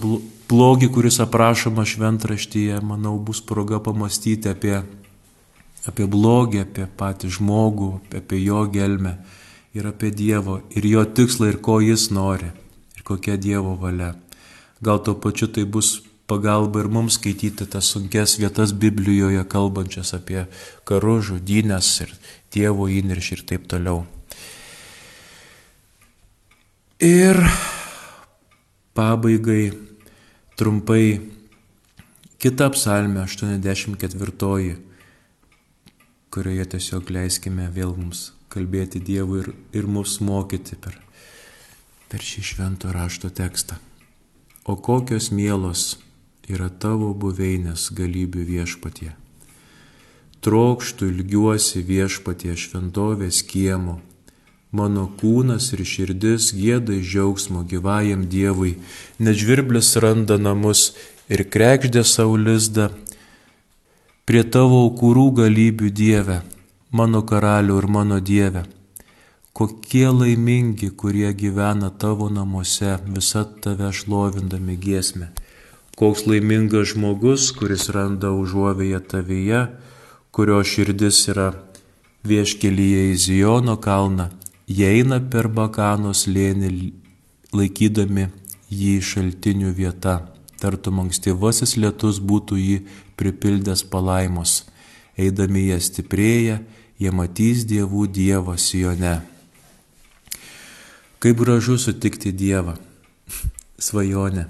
blogį, 0.49 0.89
kuris 0.89 1.19
aprašoma 1.21 1.85
šventraštyje, 1.85 2.79
manau, 2.81 3.17
bus 3.19 3.41
proga 3.41 3.79
pamastyti 3.79 4.49
apie, 4.49 4.81
apie 5.89 6.07
blogį, 6.09 6.63
apie 6.65 6.87
patį 6.97 7.31
žmogų, 7.37 7.91
apie 8.17 8.41
jo 8.43 8.65
gelmę 8.71 9.17
ir 9.75 9.87
apie 9.91 10.11
Dievo 10.11 10.61
ir 10.75 10.87
jo 10.87 11.05
tikslą 11.05 11.51
ir 11.53 11.61
ko 11.61 11.79
jis 11.83 12.09
nori 12.15 12.49
ir 12.95 13.03
kokia 13.03 13.37
Dievo 13.37 13.75
valia. 13.79 14.15
Gal 14.81 15.01
tuo 15.03 15.15
pačiu 15.15 15.47
tai 15.47 15.65
bus 15.65 16.01
pagalba 16.27 16.81
ir 16.81 16.89
mums 16.89 17.19
skaityti 17.19 17.67
tas 17.69 17.91
sunkes 17.93 18.37
vietas 18.41 18.73
Biblijoje, 18.73 19.43
kalbančias 19.49 20.13
apie 20.17 20.47
karų, 20.87 21.19
žudynės 21.29 21.91
ir 22.05 22.13
tėvo 22.53 22.89
įniršį 22.89 23.37
ir 23.37 23.45
taip 23.51 23.69
toliau. 23.69 24.03
Ir 27.03 27.37
pabaigai 28.95 29.75
trumpai 30.55 31.19
kita 32.39 32.69
psalmė 32.71 33.25
84, 33.27 34.77
kurioje 36.35 36.65
tiesiog 36.73 37.11
leiskime 37.15 37.69
vėl 37.71 37.93
mums 37.95 38.33
kalbėti 38.51 38.99
Dievui 38.99 39.41
ir, 39.41 39.51
ir 39.71 39.85
mus 39.87 40.17
mokyti 40.19 40.75
per, 40.75 40.97
per 42.11 42.23
šį 42.23 42.41
švento 42.49 42.91
rašto 42.91 43.31
tekstą. 43.31 43.77
O 44.67 44.75
kokios 44.75 45.29
mielos 45.31 45.93
yra 46.51 46.67
tavo 46.69 47.13
buveinės 47.15 47.87
galybių 47.95 48.43
viešpatie. 48.49 49.13
Trokštų 50.43 51.07
ilgiuosi 51.13 51.81
viešpatie 51.87 52.53
šventovės 52.59 53.39
kiemo. 53.47 54.01
Mano 54.75 55.07
kūnas 55.21 55.71
ir 55.71 55.85
širdis 55.87 56.51
gėda 56.57 56.99
iš 56.99 57.13
džiaugsmo 57.13 57.63
gyvajam 57.69 58.27
Dievui, 58.27 58.75
nežvirblis 59.23 59.95
randa 60.03 60.35
namus 60.35 60.89
ir 61.31 61.47
krekždė 61.47 62.03
saulizda 62.03 62.91
prie 64.25 64.43
tavo 64.43 64.85
aukūrų 64.87 65.27
galybių 65.41 65.91
Dieve, 65.93 66.41
mano 66.91 67.21
karalių 67.21 67.77
ir 67.81 67.87
mano 67.97 68.19
Dieve 68.19 68.65
Kokie 69.55 70.09
laimingi, 70.11 70.89
kurie 70.89 71.29
gyvena 71.33 71.89
tavo 71.89 72.25
namuose, 72.27 72.97
visą 73.07 73.45
tave 73.63 73.87
šlovindami 73.95 74.75
giesmę. 74.75 75.29
Koks 75.95 76.25
laimingas 76.27 76.89
žmogus, 76.91 77.53
kuris 77.55 77.85
randa 77.95 78.33
užuovėje 78.35 78.99
tavyje, 79.13 79.61
kurio 80.35 80.59
širdis 80.59 81.21
yra 81.31 81.47
vieškelyje 82.27 83.05
į 83.13 83.15
Zijono 83.27 83.77
kalną, 83.79 84.25
jie 84.67 84.91
eina 84.97 85.21
per 85.23 85.47
Bakanos 85.47 86.25
lėnį 86.27 86.73
laikydami 87.55 88.27
jį 88.67 88.93
šaltinių 89.11 89.71
vieta. 89.79 90.17
Tartum 90.59 90.99
ankstyvasis 91.05 91.77
lietus 91.79 92.19
būtų 92.19 92.59
jį 92.59 92.77
pripildęs 93.19 93.85
palaimos. 93.91 94.63
Eidami 95.17 95.69
jie 95.69 95.79
stiprėja, 95.79 96.59
jie 96.99 97.11
matys 97.15 97.63
dievų 97.69 98.07
dievą 98.11 98.57
Sijone. 98.59 99.15
Kaip 101.23 101.39
gražu 101.39 101.77
sutikti 101.81 102.33
Dievą. 102.35 102.75
Svajonė. 103.87 104.45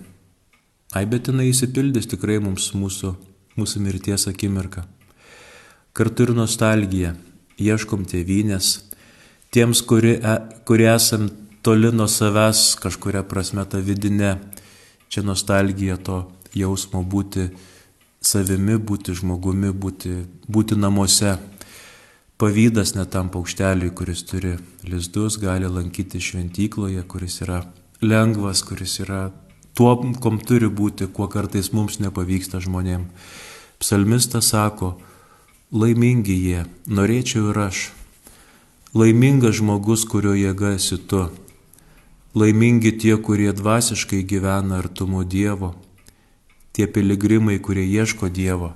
Ai, 0.95 1.05
bet 1.07 1.29
jinai 1.29 1.49
įsipildys 1.51 2.09
tikrai 2.11 2.39
mums 2.43 2.71
mūsų, 2.75 3.13
mūsų 3.59 3.81
mirties 3.83 4.27
akimirką. 4.31 4.83
Kartu 5.95 6.25
ir 6.25 6.33
nostalgija. 6.35 7.13
Ieškom 7.61 8.03
tėvynės. 8.09 8.73
Tiems, 9.55 9.79
kurie, 9.87 10.17
kurie 10.67 10.89
esam 10.91 11.29
toli 11.63 11.93
nuo 11.95 12.09
savęs, 12.11 12.75
kažkuria 12.83 13.21
prasme 13.23 13.63
ta 13.69 13.79
vidinė, 13.79 14.33
čia 15.07 15.23
nostalgija 15.23 15.95
to 15.95 16.17
jausmo 16.53 16.99
būti 17.07 17.47
savimi, 18.25 18.77
būti 18.77 19.15
žmogumi, 19.17 19.71
būti, 19.71 20.23
būti 20.49 20.77
namuose 20.79 21.37
pavydas 22.37 22.95
net 22.95 23.11
tam 23.15 23.29
paukšteliui, 23.31 23.93
kuris 23.95 24.23
turi 24.27 24.55
lizdus, 24.83 25.39
gali 25.39 25.69
lankyti 25.71 26.19
šventykloje, 26.19 27.03
kuris 27.07 27.41
yra 27.45 27.63
lengvas, 28.01 28.63
kuris 28.67 28.99
yra 29.03 29.29
tuo, 29.75 29.95
kom 30.21 30.39
turi 30.39 30.67
būti, 30.67 31.07
kuo 31.07 31.29
kartais 31.31 31.71
mums 31.71 31.99
nepavyksta 32.03 32.59
žmonėm. 32.63 33.07
Psalmistas 33.79 34.51
sako, 34.51 34.95
laimingi 35.71 36.35
jie, 36.35 36.65
norėčiau 36.87 37.51
ir 37.51 37.61
aš. 37.67 37.89
Laimingas 38.95 39.57
žmogus, 39.59 40.05
kurio 40.07 40.31
jėga 40.35 40.75
esi 40.77 40.97
tu. 40.97 41.25
Laimingi 42.35 42.93
tie, 42.99 43.15
kurie 43.19 43.51
dvasiškai 43.55 44.21
gyvena 44.27 44.79
artumo 44.79 45.23
Dievo. 45.23 45.73
Tie 46.75 46.87
piligrimai, 46.91 47.61
kurie 47.63 47.85
ieško 47.87 48.27
Dievo. 48.29 48.73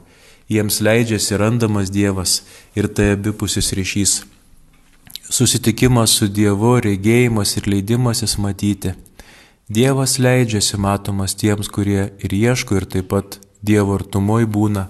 Jiems 0.50 0.80
leidžiasi 0.82 1.38
randamas 1.38 1.92
Dievas 1.92 2.42
ir 2.76 2.88
tai 2.88 3.12
abipusis 3.18 3.74
ryšys. 3.76 4.14
Susitikimas 5.30 6.16
su 6.16 6.30
Dievu, 6.32 6.78
regėjimas 6.80 7.58
ir 7.60 7.68
leidimasis 7.68 8.38
matyti. 8.40 8.96
Dievas 9.68 10.16
leidžiasi 10.18 10.80
matomas 10.80 11.36
tiems, 11.36 11.68
kurie 11.68 12.10
ir 12.24 12.34
ieško 12.34 12.80
ir 12.80 12.88
taip 12.88 13.12
pat 13.12 13.42
Dievo 13.62 14.00
artumoj 14.00 14.48
būna. 14.48 14.88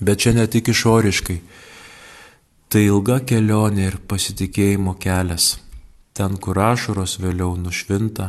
Bet 0.00 0.24
čia 0.24 0.32
ne 0.32 0.48
tik 0.48 0.72
išoriškai 0.72 1.38
Tai 2.70 2.84
ilga 2.86 3.16
kelionė 3.26 3.88
ir 3.88 3.96
pasitikėjimo 4.06 4.92
kelias. 5.02 5.56
Ten, 6.14 6.36
kur 6.38 6.54
ašaros 6.62 7.16
vėliau 7.18 7.56
nušvinta. 7.58 8.28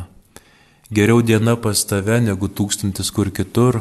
Geriau 0.92 1.22
diena 1.24 1.54
pas 1.56 1.80
tave 1.88 2.18
negu 2.20 2.50
tūkstantis 2.52 3.08
kur 3.16 3.30
kitur. 3.32 3.78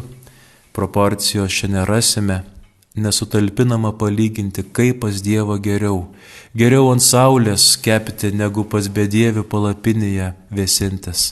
Proporcijos 0.72 1.52
čia 1.52 1.68
nerasime. 1.68 2.38
Nesutalpinama 2.96 3.92
palyginti, 4.00 4.64
kaip 4.76 5.02
pas 5.04 5.20
Dievą 5.24 5.58
geriau. 5.64 6.06
Geriau 6.56 6.88
ant 6.92 7.04
saulės 7.04 7.76
kepti, 7.84 8.32
negu 8.32 8.64
pas 8.64 8.88
bedievių 8.88 9.44
palapinėje 9.52 10.30
vėsintis. 10.56 11.26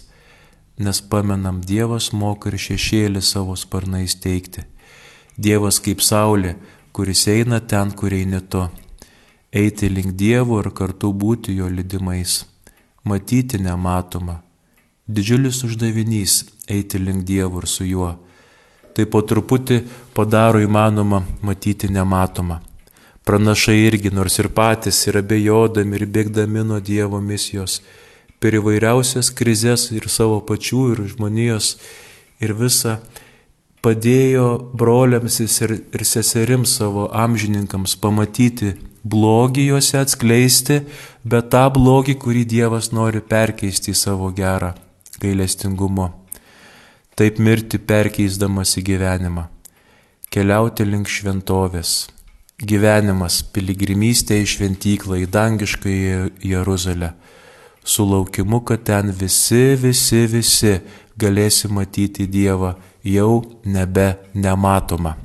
Nes 0.80 1.00
pamenam, 1.00 1.64
Dievas 1.64 2.12
moka 2.12 2.52
ir 2.52 2.60
šešėlį 2.60 3.24
savo 3.24 3.56
sparnais 3.60 4.16
teikti. 4.20 4.64
Dievas 5.38 5.80
kaip 5.84 6.04
saulė, 6.04 6.58
kuris 6.92 7.28
eina 7.32 7.60
ten, 7.60 7.92
kur 7.92 8.16
eini 8.16 8.44
tu 8.52 8.68
eiti 9.52 9.90
link 9.90 10.14
Dievo 10.16 10.60
ir 10.62 10.72
kartu 10.76 11.12
būti 11.14 11.56
jo 11.58 11.70
lydimais, 11.70 12.44
matyti 13.04 13.58
nematomą. 13.58 14.49
Didžiulis 15.10 15.64
uždavinys 15.66 16.44
eiti 16.70 17.00
link 17.02 17.24
Dievo 17.26 17.64
ir 17.64 17.66
su 17.68 17.86
juo. 17.86 18.12
Tai 18.94 19.06
po 19.10 19.24
truputį 19.26 19.80
padaro 20.14 20.60
įmanoma 20.62 21.24
matyti 21.42 21.88
nematomą. 21.90 22.60
Pranašai 23.26 23.80
irgi, 23.88 24.12
nors 24.14 24.38
ir 24.38 24.52
patys 24.54 25.00
yra 25.10 25.24
bejodami 25.26 25.98
ir 25.98 26.06
bėgdami 26.14 26.62
nuo 26.62 26.78
Dievo 26.78 27.18
misijos, 27.26 27.80
per 28.38 28.54
įvairiausias 28.60 29.32
krizės 29.34 29.88
ir 29.96 30.06
savo 30.14 30.44
pačių 30.46 30.84
ir 30.94 31.02
žmonijos 31.16 31.72
ir 32.46 32.54
visą 32.60 33.00
padėjo 33.82 34.46
broliams 34.78 35.40
ir, 35.42 35.74
ir 35.90 36.04
seserims 36.06 36.76
savo 36.78 37.08
amžininkams 37.10 37.96
pamatyti 37.98 38.76
blogį 39.02 39.66
juose 39.72 39.98
atskleisti, 40.04 40.84
bet 41.26 41.50
tą 41.50 41.66
blogį, 41.74 42.14
kurį 42.22 42.46
Dievas 42.54 42.92
nori 42.94 43.24
perkeisti 43.26 43.96
į 43.96 43.98
savo 44.04 44.30
gerą 44.38 44.76
gailestingumo. 45.22 46.10
Taip 47.20 47.40
mirti 47.44 47.80
perkeisdamas 47.80 48.78
į 48.80 48.86
gyvenimą. 48.92 49.48
Keliauti 50.32 50.86
link 50.88 51.10
šventovės. 51.10 52.10
Gyvenimas, 52.60 53.40
piligrimystė 53.56 54.42
į 54.44 54.48
šventyklą, 54.54 55.22
į 55.24 55.30
dangišką 55.32 55.94
Jeruzalę. 56.44 57.14
Su 57.84 58.04
laukimu, 58.08 58.60
kad 58.68 58.84
ten 58.88 59.14
visi, 59.16 59.76
visi, 59.80 60.26
visi 60.28 60.76
galėsi 61.20 61.72
matyti 61.72 62.28
Dievą 62.28 62.76
jau 63.04 63.40
nebe 63.64 64.12
nematoma. 64.36 65.16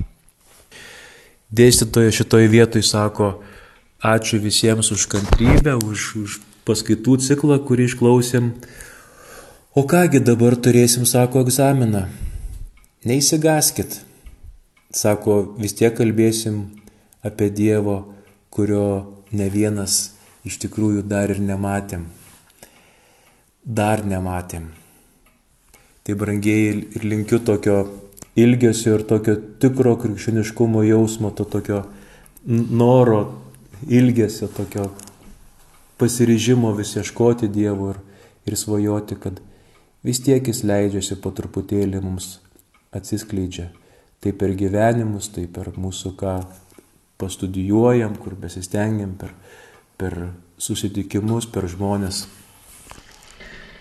Dėstytoja 1.55 2.11
šitoje 2.15 2.47
vietoje 2.51 2.87
sako, 2.87 3.35
Ačiū 4.05 4.37
visiems 4.37 4.91
už 4.93 5.07
kantrybę, 5.09 5.79
už, 5.81 5.99
už 6.21 6.31
paskaitų 6.61 7.15
ciklą, 7.25 7.57
kurį 7.65 7.87
išklausėm. 7.89 8.51
O 9.75 9.81
kągi 9.83 10.21
dabar 10.23 10.55
turėsim, 10.55 11.03
sako, 11.03 11.41
egzaminą. 11.43 12.05
Neįsigaskit. 13.03 13.97
Sako, 14.95 15.33
vis 15.59 15.73
tiek 15.75 15.91
kalbėsim 15.97 16.61
apie 17.27 17.49
Dievo, 17.51 17.95
kurio 18.55 18.85
ne 19.35 19.49
vienas 19.51 20.13
iš 20.47 20.55
tikrųjų 20.63 21.01
dar 21.11 21.33
ir 21.33 21.41
nematėm. 21.43 22.05
Dar 23.67 24.05
nematėm. 24.07 24.69
Tai 26.07 26.15
brangiai 26.21 26.69
ir 26.95 27.03
linkiu 27.03 27.41
tokio 27.43 27.75
ilgesio 28.39 28.93
ir 28.95 29.03
tokio 29.09 29.35
tikro 29.59 29.97
krikščioniškumo 29.99 30.85
jausmo, 30.87 31.33
to 31.35 31.43
tokio 31.43 31.81
noro 32.45 33.19
ilgesio, 33.91 34.47
tokio 34.47 34.87
pasiryžimo 35.99 36.71
vis 36.79 36.95
ieškoti 36.95 37.51
Dievo 37.51 37.91
ir, 37.91 37.99
ir 38.47 38.57
svajoti, 38.63 39.19
kad 39.19 39.43
vis 40.05 40.21
tiek 40.21 40.45
jis 40.45 40.61
leidžiasi 40.67 41.17
po 41.21 41.33
truputėlį 41.35 42.01
mums 42.03 42.37
atsiskleidžia. 42.95 43.71
Tai 44.21 44.31
per 44.33 44.55
gyvenimus, 44.57 45.29
tai 45.33 45.45
per 45.51 45.73
mūsų 45.77 46.13
ką 46.17 46.35
pastudijuojam, 47.21 48.15
kur 48.19 48.35
besistengiam, 48.39 49.13
per, 49.19 49.33
per 49.99 50.15
susitikimus, 50.57 51.49
per 51.51 51.69
žmonės. 51.71 52.25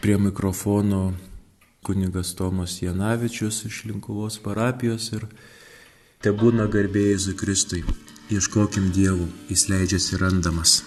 Prie 0.04 0.18
mikrofono 0.20 1.14
kunigas 1.84 2.34
Tomas 2.36 2.80
Janavičius 2.82 3.64
iš 3.68 3.84
Linkuvos 3.88 4.40
parapijos 4.44 5.10
ir 5.16 5.28
te 6.24 6.32
būna 6.32 6.68
garbėjai 6.72 7.36
Kristui. 7.40 7.84
Ieškokim 8.32 8.88
dievų, 8.96 9.28
jis 9.52 9.68
leidžiasi 9.68 10.20
randamas. 10.20 10.82